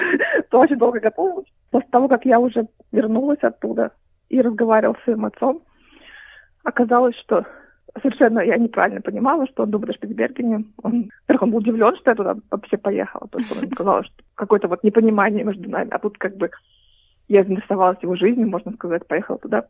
То 0.50 0.60
очень 0.60 0.78
долго 0.78 1.00
готовилась. 1.00 1.48
После 1.72 1.90
того, 1.90 2.08
как 2.08 2.26
я 2.26 2.40
уже 2.40 2.68
вернулась 2.92 3.40
оттуда 3.42 3.92
и 4.30 4.42
разговаривала 4.42 4.96
с 5.00 5.04
своим 5.04 5.26
отцом, 5.26 5.64
оказалось, 6.64 7.16
что 7.18 7.46
совершенно 8.02 8.40
я 8.40 8.58
неправильно 8.58 9.02
понимала, 9.02 9.48
что 9.48 9.64
он 9.64 9.72
думает 9.72 9.92
о 9.92 9.94
Шпицбергене. 9.94 10.66
Он, 10.82 11.10
во-первых, 11.22 11.42
он 11.44 11.52
был 11.52 11.58
удивлен, 11.60 11.96
что 11.98 12.12
я 12.12 12.16
туда 12.16 12.36
вообще 12.50 12.78
поехала, 12.78 13.28
потому 13.28 13.44
что 13.44 13.60
он 13.60 13.72
сказал, 13.72 14.04
что 14.04 14.14
какое-то 14.36 14.68
вот 14.68 14.84
непонимание 14.84 15.44
между 15.44 15.70
нами. 15.70 15.90
А 15.92 16.00
тут 16.00 16.18
как 16.18 16.38
бы 16.38 16.50
я 17.28 17.44
заинтересовалась 17.44 18.02
его 18.02 18.16
жизнью, 18.16 18.50
можно 18.50 18.74
сказать, 18.74 19.08
поехала 19.08 19.38
туда. 19.38 19.68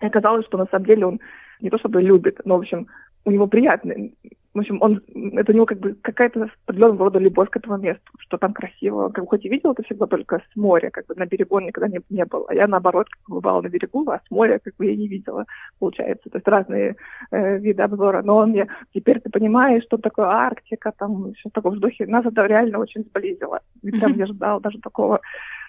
И 0.00 0.06
оказалось, 0.06 0.46
что 0.46 0.58
на 0.58 0.66
самом 0.66 0.86
деле 0.86 1.06
он 1.06 1.20
не 1.60 1.70
то 1.70 1.78
чтобы 1.78 2.02
любит, 2.02 2.40
но, 2.44 2.56
в 2.56 2.60
общем, 2.60 2.86
у 3.24 3.30
него 3.30 3.46
приятный 3.46 4.14
в 4.58 4.60
общем, 4.60 4.78
он, 4.80 5.02
это 5.36 5.52
у 5.52 5.54
него 5.54 5.66
как 5.66 5.78
бы 5.78 5.94
какая-то 5.94 6.50
определенного 6.66 7.04
рода 7.04 7.18
любовь 7.18 7.50
к 7.50 7.56
этому 7.56 7.78
месту, 7.78 8.02
что 8.18 8.38
там 8.38 8.52
красиво. 8.52 9.08
Как 9.08 9.24
бы 9.24 9.30
хоть 9.30 9.44
и 9.44 9.48
видел 9.48 9.72
это 9.72 9.82
всегда 9.82 10.06
только 10.06 10.42
с 10.52 10.56
моря, 10.56 10.90
как 10.90 11.06
бы 11.06 11.14
на 11.14 11.26
берегу 11.26 11.56
он 11.56 11.66
никогда 11.66 11.88
не, 11.88 12.00
не 12.10 12.24
был. 12.24 12.46
А 12.48 12.54
я, 12.54 12.66
наоборот, 12.66 13.08
как 13.08 13.22
бы 13.28 13.36
бывала 13.36 13.62
на 13.62 13.68
берегу, 13.68 14.08
а 14.10 14.20
с 14.26 14.30
моря 14.30 14.60
как 14.62 14.74
бы 14.76 14.86
я 14.86 14.96
не 14.96 15.08
видела, 15.08 15.44
получается. 15.78 16.30
То 16.30 16.38
есть 16.38 16.48
разные 16.48 16.96
э, 17.30 17.58
виды 17.58 17.82
обзора. 17.82 18.22
Но 18.22 18.36
он 18.36 18.50
мне, 18.50 18.66
теперь 18.94 19.20
ты 19.20 19.30
понимаешь, 19.30 19.84
что 19.84 19.98
такое 19.98 20.26
Арктика, 20.26 20.92
там, 20.96 21.32
все 21.34 21.48
в 21.48 21.52
таком 21.52 21.74
вздохе. 21.74 22.06
Нас 22.06 22.26
это 22.26 22.46
реально 22.46 22.78
очень 22.78 23.04
сблизило. 23.04 23.60
Ведь 23.82 24.00
там 24.00 24.16
не 24.16 24.26
ждал 24.26 24.60
даже 24.60 24.78
такого 24.80 25.20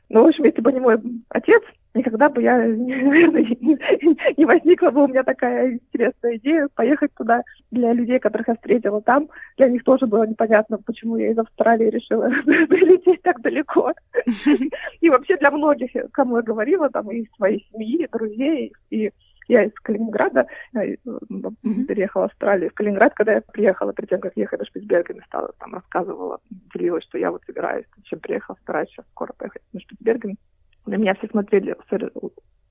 ну, 0.09 0.23
в 0.23 0.27
общем, 0.27 0.43
если 0.45 0.61
бы 0.61 0.71
не 0.71 0.79
мой 0.79 0.97
отец, 1.29 1.61
никогда 1.93 2.29
бы 2.29 2.41
я, 2.41 2.57
наверное, 2.57 3.43
не 4.37 4.45
возникла 4.45 4.89
бы 4.89 5.03
у 5.03 5.07
меня 5.07 5.23
такая 5.23 5.73
интересная 5.73 6.37
идея 6.37 6.67
поехать 6.73 7.13
туда 7.15 7.43
для 7.71 7.93
людей, 7.93 8.19
которых 8.19 8.47
я 8.47 8.55
встретила 8.55 9.01
там. 9.01 9.29
Для 9.57 9.69
них 9.69 9.83
тоже 9.83 10.07
было 10.07 10.25
непонятно, 10.25 10.79
почему 10.83 11.17
я 11.17 11.31
из 11.31 11.37
Австралии 11.37 11.89
решила 11.89 12.29
прилететь 12.45 13.21
так 13.21 13.41
далеко. 13.41 13.93
И 15.01 15.09
вообще 15.09 15.37
для 15.37 15.51
многих, 15.51 15.91
кому 16.11 16.37
я 16.37 16.43
говорила, 16.43 16.89
там, 16.89 17.11
и 17.11 17.27
своей 17.35 17.67
семьи, 17.71 18.03
и 18.03 18.07
друзей, 18.07 18.73
и 18.89 19.11
Я 19.49 19.63
из 19.63 19.73
Калининграда 19.73 20.45
э, 20.75 20.95
переехала 21.87 22.23
в 22.23 22.25
Австралию, 22.25 22.69
в 22.69 22.73
Калининград, 22.75 23.13
когда 23.15 23.33
я 23.33 23.41
приехала, 23.41 23.93
перед 23.93 24.09
тем, 24.09 24.21
как 24.21 24.37
ехать 24.37 24.59
до 24.59 24.65
Шпицберген, 24.65 25.23
стала 25.25 25.51
там 25.59 25.73
рассказывала, 25.73 26.39
делилась, 26.73 27.03
что 27.05 27.17
я 27.17 27.31
вот 27.31 27.41
собираюсь, 27.45 27.85
чем 28.03 28.19
приехала, 28.19 28.55
стараюсь 28.61 28.89
сейчас 28.89 29.05
скоро 29.09 29.33
поехать 29.33 29.63
на 29.73 29.79
Шпицберген. 29.79 30.37
На 30.85 30.95
меня 30.95 31.15
все 31.15 31.27
смотрели 31.27 31.75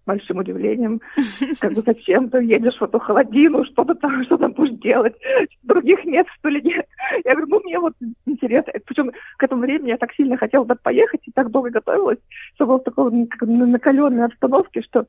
большим 0.06 0.38
удивлением. 0.38 1.00
Как 1.60 1.72
бы 1.72 1.82
зачем 1.82 2.30
ты 2.30 2.38
едешь 2.44 2.78
в 2.78 2.84
эту 2.84 3.00
холодину, 3.00 3.64
что 3.64 3.84
ты 3.84 3.94
там, 3.94 4.24
что 4.24 4.38
там 4.38 4.52
будешь 4.52 4.78
делать? 4.78 5.16
Других 5.64 6.04
нет, 6.04 6.26
что 6.38 6.48
ли, 6.48 6.62
нет? 6.62 6.86
Я 7.24 7.34
говорю, 7.34 7.48
ну, 7.48 7.60
мне 7.64 7.78
вот 7.80 7.94
интересно. 8.24 8.72
Причем 8.86 9.10
к 9.36 9.42
этому 9.42 9.62
времени 9.62 9.88
я 9.88 9.96
так 9.98 10.12
сильно 10.14 10.36
хотела 10.36 10.62
бы 10.62 10.76
поехать 10.76 11.20
и 11.26 11.32
так 11.32 11.50
долго 11.50 11.70
готовилась, 11.70 12.18
что 12.54 12.66
было 12.66 12.78
в 12.78 12.84
такой 12.84 13.26
как, 13.26 13.42
накаленной 13.48 14.26
обстановке, 14.26 14.82
что 14.82 15.06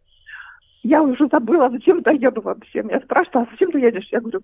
я 0.84 1.04
уже 1.04 1.28
забыла, 1.28 1.70
зачем 1.70 2.02
я 2.06 2.12
еду 2.12 2.42
вообще. 2.42 2.84
Меня 2.84 3.00
спрашивают, 3.02 3.48
а 3.48 3.52
зачем 3.52 3.72
ты 3.72 3.80
едешь? 3.80 4.08
Я 4.12 4.22
говорю, 4.22 4.42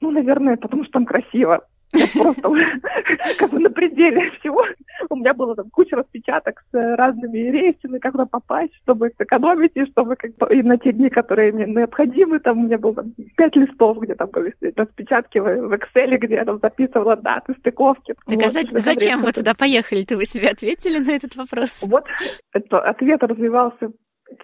ну, 0.00 0.10
наверное, 0.10 0.56
потому 0.56 0.84
что 0.84 0.92
там 0.92 1.06
красиво. 1.06 1.62
Я 1.94 2.06
просто 2.14 2.42
как 3.38 3.50
бы 3.50 3.60
на 3.60 3.70
пределе 3.70 4.30
всего. 4.32 4.62
У 5.08 5.16
меня 5.16 5.32
было 5.32 5.56
там 5.56 5.70
куча 5.70 5.96
распечаток 5.96 6.62
с 6.70 6.96
разными 6.96 7.38
рейсами, 7.50 7.98
как 7.98 8.12
туда 8.12 8.26
попасть, 8.26 8.74
чтобы 8.82 9.10
сэкономить, 9.16 9.72
и 9.74 9.86
чтобы 9.86 10.16
как 10.16 10.36
бы 10.36 10.54
и 10.54 10.62
на 10.62 10.76
те 10.76 10.92
дни, 10.92 11.08
которые 11.08 11.52
мне 11.52 11.64
необходимы, 11.64 12.40
там 12.40 12.58
у 12.58 12.62
меня 12.64 12.76
было 12.76 12.96
там, 12.96 13.14
пять 13.36 13.56
листов, 13.56 13.98
где 14.00 14.14
там 14.14 14.28
были 14.30 14.54
распечатки 14.76 15.38
в, 15.38 15.44
в 15.44 15.72
Excel, 15.72 16.18
где 16.18 16.34
я 16.34 16.44
там 16.44 16.58
записывала 16.60 17.16
даты, 17.16 17.54
стыковки. 17.58 18.14
Так 18.26 18.34
вот, 18.36 18.44
а 18.44 18.48
за, 18.50 18.60
зачем 18.72 19.22
вы 19.22 19.32
туда 19.32 19.54
поехали? 19.54 20.02
Ты 20.02 20.16
вы 20.16 20.26
себе 20.26 20.50
ответили 20.50 20.98
на 20.98 21.12
этот 21.12 21.36
вопрос? 21.36 21.82
Вот 21.88 22.04
это, 22.52 22.80
ответ 22.80 23.22
развивался, 23.22 23.92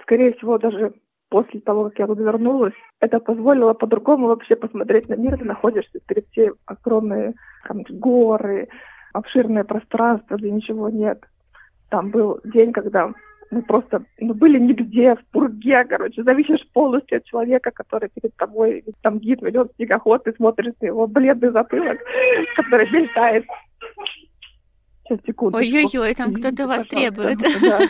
скорее 0.03 0.33
всего, 0.33 0.57
даже 0.57 0.95
после 1.35 1.59
того, 1.59 1.91
как 1.91 1.99
я 1.99 2.07
вернулась, 2.07 2.75
это 3.01 3.19
позволило 3.19 3.73
по-другому 3.73 4.29
вообще 4.29 4.55
посмотреть 4.55 5.09
на 5.09 5.15
мир. 5.15 5.37
Ты 5.37 5.45
находишься 5.45 5.99
перед 6.07 6.29
все 6.31 6.53
огромные 6.65 7.35
там, 7.67 7.83
горы, 7.91 8.69
обширное 9.13 9.65
пространство, 9.65 10.37
где 10.37 10.53
ничего 10.53 10.91
нет. 10.91 11.19
Там 11.91 12.13
был 12.13 12.39
день, 12.45 12.73
когда 12.73 13.13
мы 13.51 13.63
просто 13.63 14.05
ну, 14.21 14.33
были 14.35 14.61
нигде, 14.61 15.17
в 15.17 15.25
пурге, 15.33 15.85
короче, 15.87 16.23
зависишь 16.23 16.65
полностью 16.73 17.19
от 17.19 17.25
человека, 17.25 17.73
который 17.73 18.11
перед 18.15 18.37
тобой, 18.37 18.85
там 19.03 19.19
гид 19.19 19.43
ведет 19.43 19.73
снегоход, 19.75 20.23
ты 20.23 20.35
смотришь 20.35 20.75
на 20.81 20.87
его 20.87 21.09
бледный 21.09 21.51
затылок, 21.51 21.99
который 22.55 22.89
мелькает. 22.93 23.45
Сейчас, 25.03 25.19
секунду. 25.27 25.59
Ой-ой-ой, 25.59 26.15
там 26.15 26.33
кто-то 26.33 26.69
вас 26.69 26.87
требует. 26.87 27.39
Да. 27.61 27.81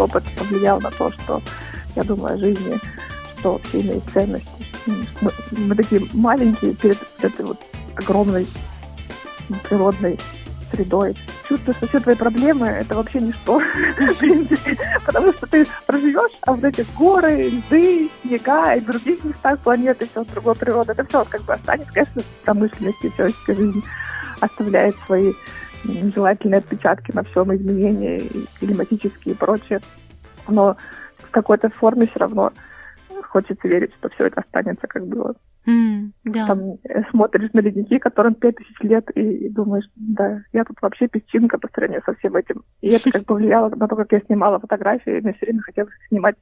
Опыт 0.00 0.24
повлиял 0.36 0.80
на 0.80 0.90
то, 0.90 1.10
что 1.12 1.42
я 1.96 2.02
думаю 2.02 2.34
о 2.34 2.38
жизни, 2.38 2.78
что 3.38 3.60
имеет 3.72 4.04
ценности. 4.12 4.66
Мы, 4.86 5.30
мы 5.52 5.74
такие 5.74 6.02
маленькие 6.12 6.74
перед 6.74 6.98
этой 7.20 7.44
вот 7.44 7.58
огромной 7.96 8.46
природной 9.68 10.18
средой. 10.72 11.16
Чувство, 11.48 11.74
что 11.74 11.88
все 11.88 12.00
твои 12.00 12.14
проблемы— 12.14 12.66
это 12.68 12.94
вообще 12.94 13.18
ничто, 13.18 13.58
в 13.98 14.14
принципе, 14.18 14.78
потому 15.04 15.32
что 15.32 15.46
ты 15.46 15.66
проживешь, 15.86 16.32
а 16.42 16.52
вот 16.52 16.64
эти 16.64 16.86
горы, 16.96 17.48
льды, 17.48 18.08
снега 18.22 18.74
и 18.74 18.80
других 18.80 19.24
местах 19.24 19.58
планеты, 19.60 20.06
все 20.08 20.24
другой 20.24 20.54
природы, 20.54 20.92
это 20.92 21.04
все 21.06 21.24
как 21.28 21.42
бы 21.42 21.54
останется, 21.54 21.92
конечно, 21.92 22.22
промышленность 22.44 23.04
и 23.04 23.10
человеческая 23.16 23.56
жизнь 23.56 23.84
оставляет 24.40 24.94
свои 25.06 25.32
нежелательные 25.84 26.58
отпечатки 26.58 27.12
на 27.12 27.22
всем 27.24 27.54
изменения 27.54 28.24
климатические 28.58 29.34
и 29.34 29.38
прочее. 29.38 29.80
Но 30.48 30.76
в 31.18 31.30
какой-то 31.30 31.70
форме 31.70 32.06
все 32.06 32.18
равно 32.18 32.52
хочется 33.22 33.68
верить, 33.68 33.94
что 33.98 34.08
все 34.10 34.26
это 34.26 34.40
останется, 34.40 34.86
как 34.86 35.06
было. 35.06 35.34
Mm, 35.66 36.10
да. 36.24 36.46
Там 36.46 36.78
э, 36.84 37.02
смотришь 37.10 37.50
на 37.52 37.60
ледники, 37.60 37.98
которым 37.98 38.34
пять 38.34 38.56
тысяч 38.56 38.80
лет, 38.80 39.10
и, 39.14 39.46
и 39.46 39.48
думаешь, 39.50 39.84
да, 39.94 40.42
я 40.52 40.64
тут 40.64 40.80
вообще 40.80 41.06
песчинка 41.06 41.58
по 41.58 41.68
сравнению 41.68 42.02
со 42.04 42.14
всем 42.14 42.34
этим. 42.34 42.64
И 42.80 42.88
это 42.88 43.10
как 43.10 43.24
бы 43.24 43.34
влияло 43.34 43.68
на 43.68 43.86
то, 43.86 43.94
как 43.94 44.10
я 44.12 44.20
снимала 44.20 44.58
фотографии. 44.58 45.20
Мне 45.20 45.34
все 45.34 45.46
время 45.46 45.62
хотелось 45.62 45.92
снимать 46.08 46.36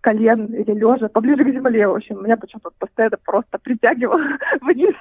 колен 0.00 0.46
или 0.46 0.72
лежа, 0.72 1.08
поближе 1.08 1.44
к 1.44 1.52
земле, 1.52 1.88
в 1.88 1.96
общем. 1.96 2.22
Меня 2.22 2.36
почему-то 2.36 2.70
постоянно 2.78 3.16
просто 3.24 3.58
притягивало 3.58 4.22
вниз. 4.60 4.94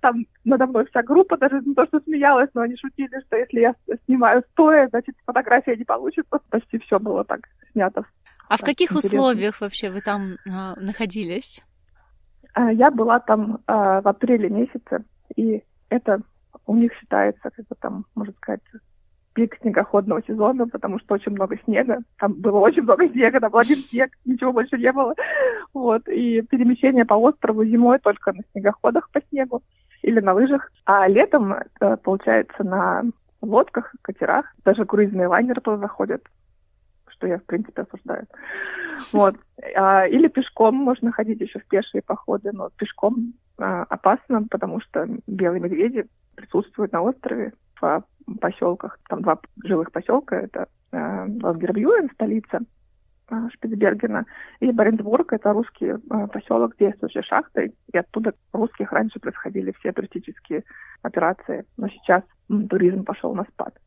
Там 0.00 0.26
надо 0.44 0.66
мной 0.66 0.86
вся 0.86 1.02
группа 1.02 1.36
даже 1.36 1.60
не 1.64 1.74
то, 1.74 1.86
что 1.86 2.00
смеялась, 2.00 2.50
но 2.54 2.62
они 2.62 2.76
шутили, 2.76 3.20
что 3.26 3.36
если 3.36 3.60
я 3.60 3.74
снимаю 4.06 4.42
стоя, 4.52 4.88
значит, 4.88 5.14
фотография 5.24 5.76
не 5.76 5.84
получится. 5.84 6.38
Почти 6.50 6.78
все 6.78 6.98
было 6.98 7.24
так 7.24 7.40
снято. 7.72 8.04
А 8.48 8.56
в 8.56 8.60
каких 8.60 8.92
интересно. 8.92 9.18
условиях 9.18 9.60
вообще 9.60 9.90
вы 9.90 10.00
там 10.00 10.36
а, 10.48 10.74
находились? 10.76 11.62
А, 12.54 12.72
я 12.72 12.90
была 12.90 13.18
там 13.20 13.58
а, 13.66 14.00
в 14.00 14.08
апреле 14.08 14.48
месяце, 14.48 15.04
и 15.34 15.62
это 15.88 16.20
у 16.66 16.76
них 16.76 16.92
считается, 16.94 17.42
как 17.42 17.66
бы 17.66 17.76
там, 17.80 18.06
можно 18.14 18.34
сказать, 18.34 18.62
пик 19.36 19.54
снегоходного 19.60 20.22
сезона, 20.26 20.66
потому 20.66 20.98
что 20.98 21.14
очень 21.14 21.32
много 21.32 21.58
снега. 21.64 21.98
Там 22.18 22.32
было 22.32 22.58
очень 22.58 22.82
много 22.82 23.06
снега, 23.06 23.38
там 23.38 23.50
был 23.50 23.58
один 23.58 23.76
снег, 23.76 24.10
ничего 24.24 24.50
больше 24.50 24.78
не 24.78 24.90
было. 24.90 25.14
Вот. 25.74 26.08
И 26.08 26.40
перемещение 26.40 27.04
по 27.04 27.14
острову 27.14 27.62
зимой 27.66 27.98
только 27.98 28.32
на 28.32 28.42
снегоходах 28.52 29.10
по 29.10 29.20
снегу 29.28 29.62
или 30.00 30.20
на 30.20 30.32
лыжах. 30.32 30.72
А 30.86 31.06
летом, 31.06 31.54
получается, 32.02 32.64
на 32.64 33.02
лодках, 33.42 33.94
катерах, 34.00 34.46
даже 34.64 34.86
круизные 34.86 35.28
лайнеры 35.28 35.60
туда 35.60 35.76
заходят, 35.76 36.22
что 37.08 37.26
я, 37.26 37.36
в 37.36 37.44
принципе, 37.44 37.82
осуждаю. 37.82 38.26
Вот. 39.12 39.36
А, 39.76 40.06
или 40.06 40.28
пешком 40.28 40.76
можно 40.76 41.12
ходить 41.12 41.42
еще 41.42 41.58
в 41.58 41.66
пешие 41.66 42.00
походы, 42.00 42.52
но 42.52 42.70
пешком 42.70 43.34
а, 43.58 43.82
опасно, 43.82 44.44
потому 44.50 44.80
что 44.80 45.06
белые 45.26 45.60
медведи 45.60 46.06
присутствуют 46.36 46.92
на 46.92 47.02
острове 47.02 47.52
в 47.78 48.02
поселках. 48.40 48.98
Там 49.08 49.22
два 49.22 49.38
жилых 49.64 49.92
поселка. 49.92 50.36
Это 50.36 50.68
э, 50.92 51.26
Лангербьюен, 51.42 52.10
столица 52.14 52.60
э, 53.30 53.48
Шпицбергена, 53.52 54.26
и 54.60 54.70
Баренцбург, 54.72 55.32
это 55.32 55.52
русский 55.52 55.86
э, 55.86 56.26
поселок, 56.32 56.76
действующий 56.78 57.22
шахтой, 57.22 57.74
и 57.92 57.98
оттуда 57.98 58.34
русских 58.52 58.92
раньше 58.92 59.20
происходили 59.20 59.72
все 59.78 59.92
туристические 59.92 60.64
операции, 61.02 61.64
но 61.76 61.88
сейчас 61.88 62.22
м, 62.50 62.68
туризм 62.68 63.04
пошел 63.04 63.34
на 63.34 63.44
спад 63.44 63.78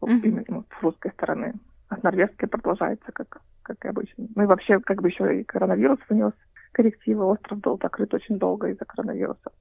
mm-hmm. 0.00 0.20
именно 0.22 0.64
с 0.78 0.82
русской 0.82 1.12
стороны, 1.12 1.54
а 1.88 1.98
с 1.98 2.02
норвежской 2.02 2.48
продолжается, 2.48 3.12
как, 3.12 3.40
как 3.62 3.84
и 3.84 3.88
обычно. 3.88 4.26
Ну 4.34 4.42
и 4.42 4.46
вообще, 4.46 4.80
как 4.80 5.02
бы 5.02 5.08
еще 5.08 5.40
и 5.40 5.44
коронавирус 5.44 5.98
внес 6.08 6.32
коррективы, 6.72 7.24
остров 7.24 7.60
был 7.60 7.78
закрыт 7.82 8.12
очень 8.14 8.38
долго 8.38 8.68
из-за 8.68 8.84
коронавируса. 8.84 9.52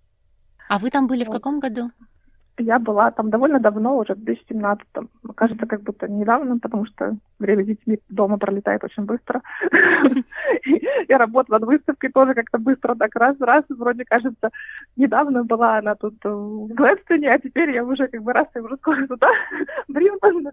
А 0.69 0.79
вы 0.79 0.89
там 0.89 1.07
были 1.07 1.25
в 1.25 1.29
каком 1.29 1.59
году? 1.59 1.91
Я 2.57 2.79
была 2.79 3.11
там 3.11 3.29
довольно 3.29 3.59
давно, 3.59 3.97
уже 3.97 4.13
в 4.13 4.19
2017-м. 4.19 5.09
Кажется, 5.35 5.65
как 5.65 5.81
будто 5.81 6.07
недавно, 6.07 6.59
потому 6.59 6.85
что 6.85 7.17
время 7.39 7.63
с 7.63 7.67
детьми 7.67 7.99
дома 8.09 8.37
пролетает 8.37 8.83
очень 8.83 9.03
быстро. 9.03 9.41
Я 11.07 11.17
работала 11.17 11.59
над 11.59 11.67
выставкой 11.67 12.11
тоже 12.11 12.33
как-то 12.33 12.57
быстро, 12.57 12.95
так 12.95 13.15
раз-раз. 13.15 13.65
Вроде 13.69 14.05
кажется, 14.05 14.49
недавно 14.95 15.43
была 15.43 15.77
она 15.77 15.95
тут 15.95 16.15
в 16.23 16.67
Глэдстоне, 16.73 17.33
а 17.33 17.39
теперь 17.39 17.71
я 17.71 17.83
уже 17.83 18.07
как 18.07 18.21
бы 18.21 18.33
раз, 18.33 18.47
я 18.53 18.61
уже 18.61 18.77
скоро 18.77 19.07
туда. 19.07 19.27
Бринбан, 19.87 20.51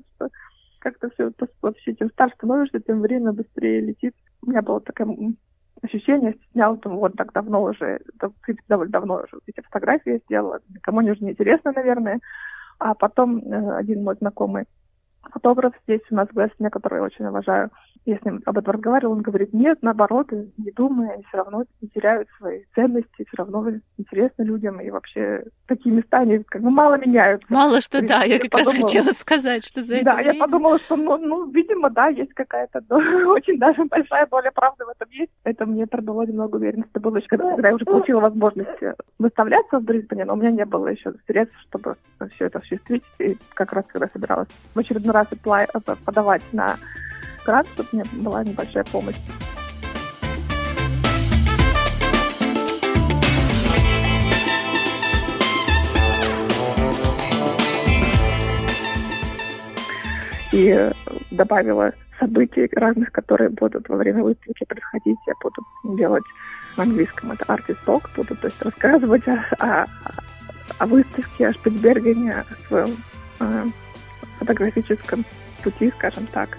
как-то 0.78 1.10
все 1.10 1.32
вообще, 1.62 1.94
чем 1.94 2.10
старше 2.10 2.36
становишься, 2.36 2.80
тем 2.80 3.00
время 3.00 3.32
быстрее 3.32 3.80
летит. 3.80 4.14
У 4.42 4.50
меня 4.50 4.62
была 4.62 4.80
такая 4.80 5.06
ощущение, 5.82 6.36
снял 6.52 6.76
там 6.76 6.96
вот 6.96 7.14
так 7.16 7.32
давно 7.32 7.62
уже, 7.62 8.00
довольно 8.68 8.92
давно 8.92 9.14
уже 9.16 9.38
эти 9.46 9.60
фотографии 9.60 10.20
сделала, 10.24 10.60
никому 10.68 11.00
не 11.00 11.12
уже 11.12 11.24
не 11.24 11.30
интересно, 11.30 11.72
наверное. 11.72 12.20
А 12.78 12.94
потом 12.94 13.38
э, 13.38 13.76
один 13.76 14.04
мой 14.04 14.14
знакомый 14.16 14.64
фотограф 15.32 15.74
здесь 15.84 16.00
у 16.10 16.14
нас 16.14 16.28
в 16.28 16.34
Гвестне, 16.34 16.70
который 16.70 16.96
я 16.96 17.02
очень 17.02 17.26
уважаю, 17.26 17.70
я 18.04 18.18
с 18.18 18.24
ним 18.24 18.42
об 18.44 18.58
этом 18.58 18.74
разговаривала, 18.74 19.14
он 19.14 19.22
говорит, 19.22 19.52
нет, 19.52 19.78
наоборот, 19.82 20.30
не 20.30 20.70
думая, 20.72 21.12
они 21.12 21.24
все 21.24 21.38
равно 21.38 21.64
теряют 21.94 22.28
свои 22.38 22.62
ценности, 22.74 23.26
все 23.26 23.36
равно 23.36 23.66
интересны 23.96 24.42
людям, 24.42 24.80
и 24.80 24.90
вообще 24.90 25.44
такие 25.66 25.94
места, 25.94 26.18
они 26.18 26.38
как 26.44 26.62
бы 26.62 26.70
мало 26.70 26.96
меняются. 26.98 27.46
Мало 27.52 27.80
что, 27.80 28.00
да, 28.00 28.22
я, 28.24 28.34
я 28.34 28.38
как 28.40 28.50
подумала, 28.50 28.74
раз 28.74 28.82
хотела 28.82 29.12
сказать, 29.12 29.64
что 29.64 29.82
за 29.82 29.96
это 29.96 30.04
Да, 30.04 30.14
время... 30.16 30.32
я 30.32 30.40
подумала, 30.40 30.78
что, 30.78 30.96
ну, 30.96 31.16
ну, 31.18 31.50
видимо, 31.50 31.90
да, 31.90 32.08
есть 32.08 32.32
какая-то 32.34 32.82
очень 33.28 33.58
даже 33.58 33.84
большая 33.84 34.26
доля 34.26 34.50
правды 34.50 34.84
в 34.84 34.88
этом 34.88 35.10
есть. 35.10 35.32
Это 35.44 35.66
мне 35.66 35.86
придало 35.86 36.22
немного 36.26 36.56
уверенности. 36.56 36.90
Это 36.92 37.00
было 37.00 37.16
еще, 37.16 37.28
когда, 37.28 37.50
когда 37.54 37.68
я 37.68 37.74
уже 37.74 37.84
получила 37.84 38.20
возможность 38.20 38.68
выставляться 39.18 39.78
в 39.78 39.82
Брисбене, 39.82 40.24
но 40.24 40.34
у 40.34 40.36
меня 40.36 40.50
не 40.50 40.64
было 40.64 40.88
еще 40.88 41.12
средств, 41.26 41.56
чтобы 41.68 41.96
все 42.34 42.46
это 42.46 42.58
осуществить. 42.58 43.04
И 43.18 43.36
как 43.54 43.72
раз 43.72 43.84
когда 43.88 44.08
собиралась 44.12 44.48
в 44.74 44.78
очередной 44.78 45.12
раз 45.12 45.26
подавать 46.04 46.42
на 46.52 46.76
экран, 47.48 47.66
чтобы 47.72 47.88
мне 47.92 48.04
была 48.12 48.44
небольшая 48.44 48.84
помощь. 48.84 49.16
и 60.50 60.90
добавила 61.30 61.92
событий 62.18 62.68
разных, 62.72 63.12
которые 63.12 63.50
будут 63.50 63.86
во 63.88 63.96
время 63.96 64.24
выставки 64.24 64.64
происходить. 64.64 65.18
Я 65.26 65.34
буду 65.42 65.62
делать 65.98 66.24
на 66.78 66.84
английском 66.84 67.32
это 67.32 67.44
artist 67.44 67.76
talk, 67.86 68.08
буду 68.16 68.34
то 68.34 68.46
есть 68.46 68.60
рассказывать 68.62 69.28
о, 69.28 69.44
о, 69.58 69.86
о 70.78 70.86
выставке, 70.86 71.48
о 71.48 71.52
Шпицбергене, 71.52 72.32
о 72.32 72.44
своем 72.66 72.96
э, 73.40 73.66
фотографическом 74.38 75.26
пути, 75.62 75.92
скажем 75.98 76.26
так, 76.32 76.56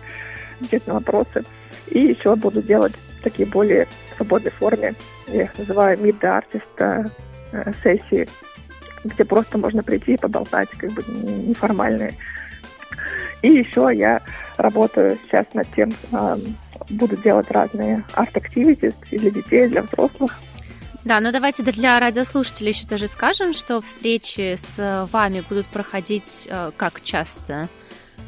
ответ 0.61 0.87
на 0.87 0.95
вопросы. 0.95 1.43
И 1.87 1.99
еще 1.99 2.35
буду 2.35 2.61
делать 2.61 2.93
такие 3.23 3.47
более 3.47 3.87
свободной 4.15 4.51
форме, 4.51 4.95
я 5.27 5.43
их 5.43 5.57
называю 5.57 5.97
Meet 5.97 6.19
the 6.19 6.43
Artist 6.43 7.11
э, 7.51 7.71
сессии, 7.83 8.27
где 9.03 9.25
просто 9.25 9.57
можно 9.57 9.83
прийти 9.83 10.13
и 10.13 10.17
поболтать, 10.17 10.69
как 10.71 10.91
бы 10.91 11.03
неформальные. 11.03 12.15
И 13.41 13.49
еще 13.49 13.89
я 13.93 14.21
работаю 14.57 15.17
сейчас 15.25 15.45
над 15.53 15.67
тем, 15.75 15.91
э, 16.11 16.35
буду 16.89 17.15
делать 17.17 17.49
разные 17.51 18.03
арт-активити 18.13 18.93
для 19.11 19.31
детей, 19.31 19.67
для 19.67 19.83
взрослых. 19.83 20.39
Да, 21.05 21.21
ну 21.21 21.31
давайте 21.31 21.63
для 21.63 21.99
радиослушателей 21.99 22.71
еще 22.71 22.85
тоже 22.85 23.07
скажем, 23.07 23.53
что 23.53 23.79
встречи 23.79 24.55
с 24.55 25.07
вами 25.11 25.43
будут 25.47 25.67
проходить 25.67 26.47
э, 26.49 26.71
как 26.75 27.01
часто? 27.01 27.69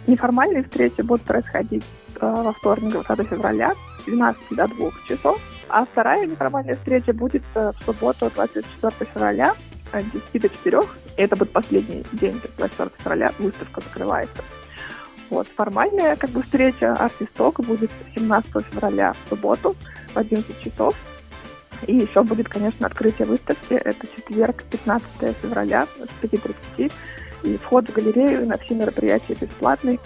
Неформальные 0.07 0.63
встречи 0.63 1.01
будут 1.01 1.21
происходить 1.23 1.83
э, 2.19 2.25
во 2.25 2.51
вторник, 2.51 2.91
20 2.91 3.27
февраля, 3.27 3.73
с 3.99 4.05
12 4.05 4.41
до 4.51 4.67
2 4.67 4.91
часов. 5.07 5.39
А 5.69 5.85
вторая 5.85 6.25
неформальная 6.25 6.75
встреча 6.75 7.13
будет 7.13 7.43
э, 7.55 7.71
в 7.71 7.85
субботу, 7.85 8.31
24 8.33 8.93
февраля, 9.13 9.53
с 9.93 10.03
10 10.33 10.41
до 10.41 10.49
4. 10.49 10.79
И 11.17 11.21
это 11.21 11.35
будет 11.35 11.51
последний 11.51 12.03
день, 12.13 12.41
24 12.57 12.89
февраля, 12.97 13.31
выставка 13.39 13.81
закрывается. 13.81 14.43
Вот, 15.29 15.47
формальная 15.47 16.17
как 16.17 16.29
бы 16.31 16.41
встреча 16.41 16.93
Артисток 16.93 17.61
будет 17.61 17.89
17 18.15 18.65
февраля 18.71 19.13
в 19.13 19.29
субботу 19.29 19.75
в 20.13 20.17
11 20.17 20.59
часов. 20.59 20.95
И 21.87 21.95
еще 21.95 22.23
будет, 22.23 22.49
конечно, 22.49 22.85
открытие 22.85 23.27
выставки. 23.27 23.73
Это 23.73 24.07
четверг, 24.07 24.63
15 24.63 25.37
февраля 25.41 25.85
с 25.85 26.23
5.30. 26.23 26.91
И 27.43 27.57
вход 27.57 27.89
в 27.89 27.93
галерею 27.93 28.45
на 28.47 28.57
все 28.57 28.75
мероприятия 28.75 29.35
бесплатный. 29.39 29.99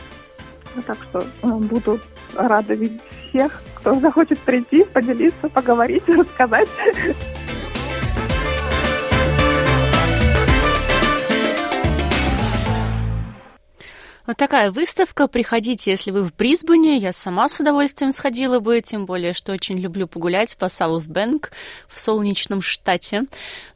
Так 0.86 0.98
что 1.10 1.20
э, 1.20 1.48
буду 1.48 2.00
рада 2.36 2.74
видеть 2.74 3.02
всех, 3.30 3.62
кто 3.76 4.00
захочет 4.00 4.40
прийти, 4.40 4.84
поделиться, 4.84 5.50
поговорить, 5.50 6.04
рассказать. 6.08 6.70
Вот 14.28 14.38
такая 14.38 14.72
выставка. 14.72 15.28
Приходите, 15.28 15.92
если 15.92 16.10
вы 16.10 16.24
в 16.24 16.36
Брисбене. 16.36 16.98
Я 16.98 17.12
сама 17.12 17.48
с 17.48 17.60
удовольствием 17.60 18.12
сходила 18.12 18.60
бы, 18.60 18.82
тем 18.82 19.06
более, 19.06 19.34
что 19.34 19.54
очень 19.54 19.78
люблю 19.78 20.08
погулять 20.08 20.58
по 20.58 20.68
Саутбэнк 20.68 21.52
в 21.88 22.00
солнечном 22.00 22.64
штате. 22.64 23.26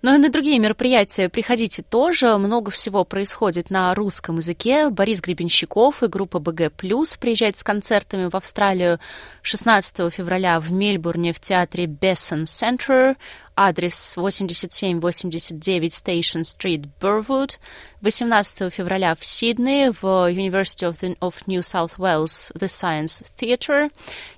Но 0.01 0.15
и 0.15 0.17
на 0.17 0.29
другие 0.29 0.57
мероприятия 0.57 1.29
приходите 1.29 1.83
тоже. 1.83 2.35
Много 2.37 2.71
всего 2.71 3.05
происходит 3.05 3.69
на 3.69 3.93
русском 3.93 4.37
языке. 4.37 4.89
Борис 4.89 5.21
Гребенщиков 5.21 6.01
и 6.01 6.07
группа 6.07 6.39
БГ+, 6.39 6.71
приезжает 6.71 7.57
с 7.57 7.63
концертами 7.63 8.27
в 8.27 8.35
Австралию 8.35 8.99
16 9.43 10.11
февраля 10.11 10.59
в 10.59 10.71
Мельбурне 10.71 11.31
в 11.31 11.39
театре 11.39 11.85
Бессон 11.85 12.47
Центр 12.47 13.17
адрес 13.59 14.15
8789 14.15 15.91
Station 15.91 16.43
Street, 16.43 16.87
Burwood. 17.01 17.57
18 18.01 18.73
февраля 18.73 19.15
в 19.15 19.25
Сиднее 19.25 19.91
в 19.91 20.05
University 20.31 20.89
of, 20.89 20.93
the, 21.01 21.17
of 21.19 21.33
New 21.47 21.59
South 21.59 21.97
Wales 21.97 22.53
The 22.53 22.67
Science 22.67 23.25
Theatre. 23.37 23.91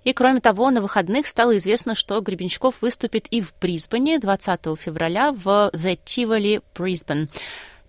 И, 0.04 0.14
кроме 0.14 0.42
того, 0.42 0.72
на 0.72 0.82
выходных 0.82 1.28
стало 1.28 1.56
известно, 1.58 1.94
что 1.94 2.20
Гребенщиков 2.20 2.82
выступит 2.82 3.28
и 3.30 3.42
в 3.42 3.54
Брисбене 3.62 4.18
20 4.18 4.60
февраля 4.80 5.32
в 5.32 5.70
The 5.74 6.00
Tivoli 6.04 6.64
Brisbane. 6.74 7.30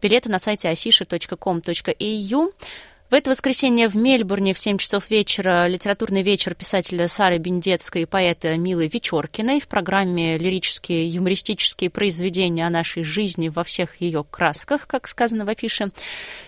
Билеты 0.03 0.29
на 0.29 0.39
сайте 0.39 0.71
afisha.com.au. 0.71 2.53
В 3.13 3.15
это 3.15 3.29
воскресенье 3.29 3.89
в 3.89 3.95
Мельбурне 3.95 4.55
в 4.55 4.59
7 4.59 4.79
часов 4.79 5.11
вечера 5.11 5.67
литературный 5.67 6.23
вечер 6.23 6.55
писателя 6.55 7.09
Сары 7.09 7.37
Бендецкой 7.37 8.05
и 8.05 8.07
поэта 8.07 8.57
Милы 8.57 8.89
Вечеркиной 8.89 9.61
в 9.61 9.69
программе 9.69 10.39
лирические 10.39 11.07
юмористические 11.09 11.91
произведения 11.91 12.67
о 12.67 12.71
нашей 12.71 13.03
жизни 13.03 13.51
во 13.51 13.65
всех 13.65 14.01
ее 14.01 14.25
красках, 14.25 14.87
как 14.87 15.07
сказано 15.09 15.45
в 15.45 15.51
афише. 15.51 15.91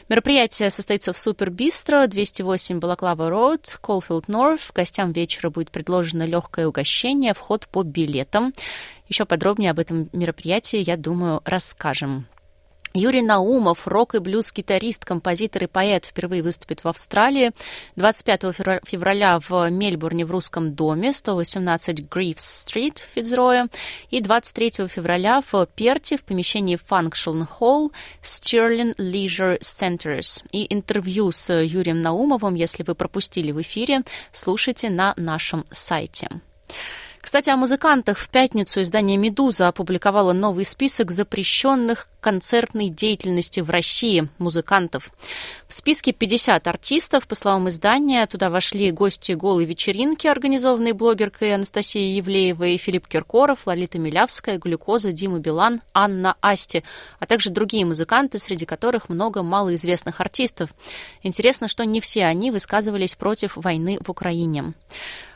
Мероприятие 0.08 0.70
состоится 0.70 1.12
в 1.12 1.18
Супер 1.18 1.50
Бистро, 1.50 2.06
208 2.06 2.78
Балаклава 2.78 3.28
Роуд, 3.28 3.78
Колфилд 3.82 4.28
Норф. 4.28 4.72
Гостям 4.74 5.12
вечера 5.12 5.50
будет 5.50 5.70
предложено 5.70 6.22
легкое 6.22 6.66
угощение, 6.66 7.34
вход 7.34 7.68
по 7.68 7.82
билетам. 7.82 8.54
Еще 9.10 9.26
подробнее 9.26 9.72
об 9.72 9.80
этом 9.80 10.08
мероприятии, 10.14 10.78
я 10.78 10.96
думаю, 10.96 11.42
расскажем. 11.44 12.26
Юрий 12.96 13.22
Наумов, 13.22 13.88
рок- 13.88 14.14
и 14.14 14.20
блюз-гитарист, 14.20 15.04
композитор 15.04 15.64
и 15.64 15.66
поэт, 15.66 16.04
впервые 16.04 16.44
выступит 16.44 16.84
в 16.84 16.88
Австралии. 16.88 17.50
25 17.96 18.52
февраля 18.86 19.40
в 19.40 19.68
Мельбурне 19.68 20.24
в 20.24 20.30
Русском 20.30 20.74
доме, 20.76 21.12
118 21.12 22.08
Грифс-стрит 22.08 23.00
в 23.00 23.12
Фицроя. 23.12 23.66
И 24.10 24.20
23 24.20 24.86
февраля 24.86 25.42
в 25.50 25.66
Перте 25.74 26.16
в 26.16 26.22
помещении 26.22 26.78
Function 26.78 27.48
Hall 27.58 27.90
Stirling 28.22 28.94
Leisure 28.96 29.58
Centers. 29.58 30.44
И 30.52 30.72
интервью 30.72 31.32
с 31.32 31.52
Юрием 31.52 32.00
Наумовым, 32.00 32.54
если 32.54 32.84
вы 32.84 32.94
пропустили 32.94 33.50
в 33.50 33.60
эфире, 33.60 34.02
слушайте 34.30 34.88
на 34.88 35.14
нашем 35.16 35.64
сайте. 35.72 36.28
Кстати, 37.24 37.48
о 37.48 37.56
музыкантах. 37.56 38.18
В 38.18 38.28
пятницу 38.28 38.82
издание 38.82 39.16
«Медуза» 39.16 39.68
опубликовало 39.68 40.34
новый 40.34 40.66
список 40.66 41.10
запрещенных 41.10 42.06
концертной 42.20 42.90
деятельности 42.90 43.60
в 43.60 43.70
России 43.70 44.28
музыкантов. 44.36 45.10
В 45.66 45.72
списке 45.72 46.12
50 46.12 46.68
артистов, 46.68 47.26
по 47.26 47.34
словам 47.34 47.70
издания, 47.70 48.26
туда 48.26 48.50
вошли 48.50 48.90
гости 48.90 49.32
голой 49.32 49.64
вечеринки, 49.64 50.26
организованной 50.26 50.92
блогеркой 50.92 51.54
Анастасией 51.54 52.14
Евлеевой, 52.14 52.76
Филипп 52.76 53.08
Киркоров, 53.08 53.66
Лолита 53.66 53.98
Милявская, 53.98 54.58
Глюкоза, 54.58 55.12
Дима 55.12 55.38
Билан, 55.38 55.80
Анна 55.94 56.36
Асти, 56.42 56.84
а 57.20 57.26
также 57.26 57.48
другие 57.48 57.86
музыканты, 57.86 58.38
среди 58.38 58.66
которых 58.66 59.08
много 59.08 59.42
малоизвестных 59.42 60.20
артистов. 60.20 60.74
Интересно, 61.22 61.68
что 61.68 61.86
не 61.86 62.02
все 62.02 62.26
они 62.26 62.50
высказывались 62.50 63.14
против 63.14 63.56
войны 63.56 63.98
в 64.04 64.10
Украине. 64.10 64.74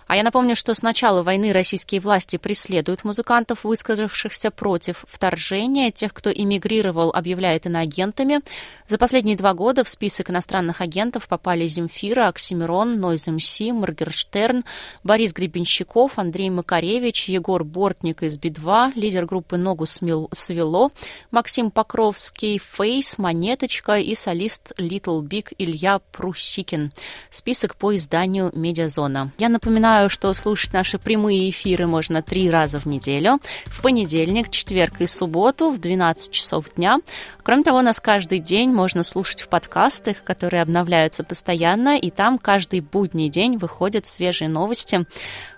А 0.09 0.17
я 0.17 0.23
напомню, 0.23 0.57
что 0.57 0.73
с 0.73 0.81
начала 0.81 1.23
войны 1.23 1.53
российские 1.53 2.01
власти 2.01 2.39
преследуют 2.39 3.05
музыкантов, 3.05 3.65
высказавшихся 3.65 4.51
против 4.51 5.05
вторжения. 5.07 5.93
Тех, 5.93 6.15
кто 6.15 6.33
эмигрировал, 6.33 7.11
объявляют 7.11 7.67
иноагентами. 7.67 8.41
За 8.87 8.97
последние 8.97 9.37
два 9.37 9.53
года 9.53 9.85
в 9.85 9.89
список 9.89 10.31
иностранных 10.31 10.81
агентов 10.81 11.29
попали 11.29 11.67
Земфира, 11.67 12.29
Оксимирон, 12.29 12.99
Нойз 12.99 13.29
МС, 13.29 13.61
Моргерштерн, 13.61 14.65
Борис 15.05 15.35
Гребенщиков, 15.35 16.19
Андрей 16.19 16.49
Макаревич, 16.49 17.29
Егор 17.29 17.63
Бортник 17.65 18.23
из 18.23 18.39
Би-2, 18.39 18.93
лидер 18.95 19.27
группы 19.27 19.59
«Ногу 19.59 19.85
свело», 19.85 20.91
Максим 21.31 21.71
Покровский, 21.71 22.59
Фейс, 22.59 23.19
Монеточка 23.19 23.99
и 23.99 24.15
солист 24.15 24.73
Little 24.79 25.21
Big 25.21 25.53
Илья 25.59 26.01
Прусикин. 26.13 26.93
Список 27.29 27.77
по 27.77 27.95
изданию 27.95 28.51
«Медиазона». 28.55 29.33
Я 29.37 29.51
напоминаю, 29.51 29.98
Напоминаю, 29.99 30.11
что 30.11 30.33
слушать 30.33 30.73
наши 30.73 30.97
прямые 30.97 31.51
эфиры 31.51 31.89
можно 31.89 32.23
три 32.23 32.49
раза 32.49 32.79
в 32.79 32.87
неделю. 32.87 33.41
В 33.67 33.83
понедельник, 33.83 34.49
четверг 34.49 35.01
и 35.01 35.09
субботу 35.09 35.71
в 35.73 35.81
12 35.81 36.31
часов 36.31 36.67
дня. 36.77 36.99
Кроме 37.43 37.65
того, 37.65 37.83
нас 37.83 37.99
каждый 37.99 38.39
день 38.39 38.71
можно 38.71 39.03
слушать 39.03 39.43
в 39.43 39.49
подкастах, 39.49 40.23
которые 40.23 40.63
обновляются 40.63 41.25
постоянно, 41.25 41.99
и 41.99 42.13
там 42.13 42.39
каждый 42.39 42.79
будний 42.79 43.29
день 43.29 43.57
выходят 43.57 44.07
свежие 44.07 44.49
новости. 44.49 45.05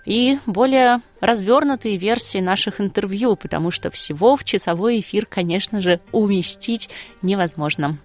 и 0.03 0.39
более 0.47 1.01
развернутые 1.19 1.97
версии 1.97 2.39
наших 2.39 2.81
интервью, 2.81 3.35
потому 3.35 3.69
что 3.69 3.91
всего 3.91 4.35
в 4.35 4.43
часовой 4.43 5.01
эфир, 5.01 5.27
конечно 5.27 5.83
же, 5.83 5.99
уместить 6.11 6.89
невозможно. 7.21 7.99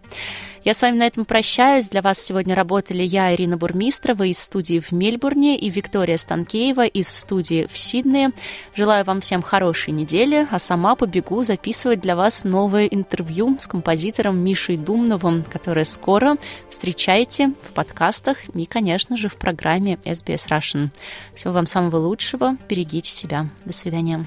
Я 0.67 0.75
с 0.75 0.83
вами 0.83 0.97
на 0.97 1.07
этом 1.07 1.25
прощаюсь. 1.25 1.89
Для 1.89 2.03
вас 2.03 2.19
сегодня 2.19 2.57
работали 2.57 3.05
я, 3.05 3.33
Ирина 3.33 3.57
Бурмистрова, 3.57 4.25
из 4.25 4.41
студии 4.41 4.81
в 4.81 4.91
Мельбурне, 4.91 5.57
и 5.57 5.71
Виктория 5.71 6.17
Станкеева 6.17 6.87
из 6.87 7.09
студии 7.09 7.69
в 7.73 7.79
Сиднее. 7.79 8.33
Желаю 8.75 9.05
вам 9.05 9.21
всем 9.21 9.43
хорошей 9.43 9.93
недели, 9.93 10.45
а 10.51 10.59
сама 10.59 10.97
побегу 10.97 11.45
записывать 11.45 12.01
для 12.01 12.17
вас 12.17 12.43
новое 12.43 12.87
интервью 12.87 13.57
с 13.61 13.69
композитором 13.69 14.41
Мишей 14.41 14.77
Думновым, 14.77 15.45
которое 15.45 15.85
скоро 15.85 16.37
встречайте 16.69 17.53
в 17.63 17.73
подкастах 17.73 18.39
и, 18.53 18.67
конечно 18.67 19.17
же, 19.17 19.29
в 19.29 19.37
программе 19.37 20.01
SBS 20.05 20.49
Russian. 20.51 20.89
Всего 21.37 21.53
вам 21.53 21.67
самого 21.67 21.99
лучшего, 21.99 22.57
берегите 22.69 23.09
себя. 23.09 23.51
До 23.65 23.73
свидания. 23.73 24.27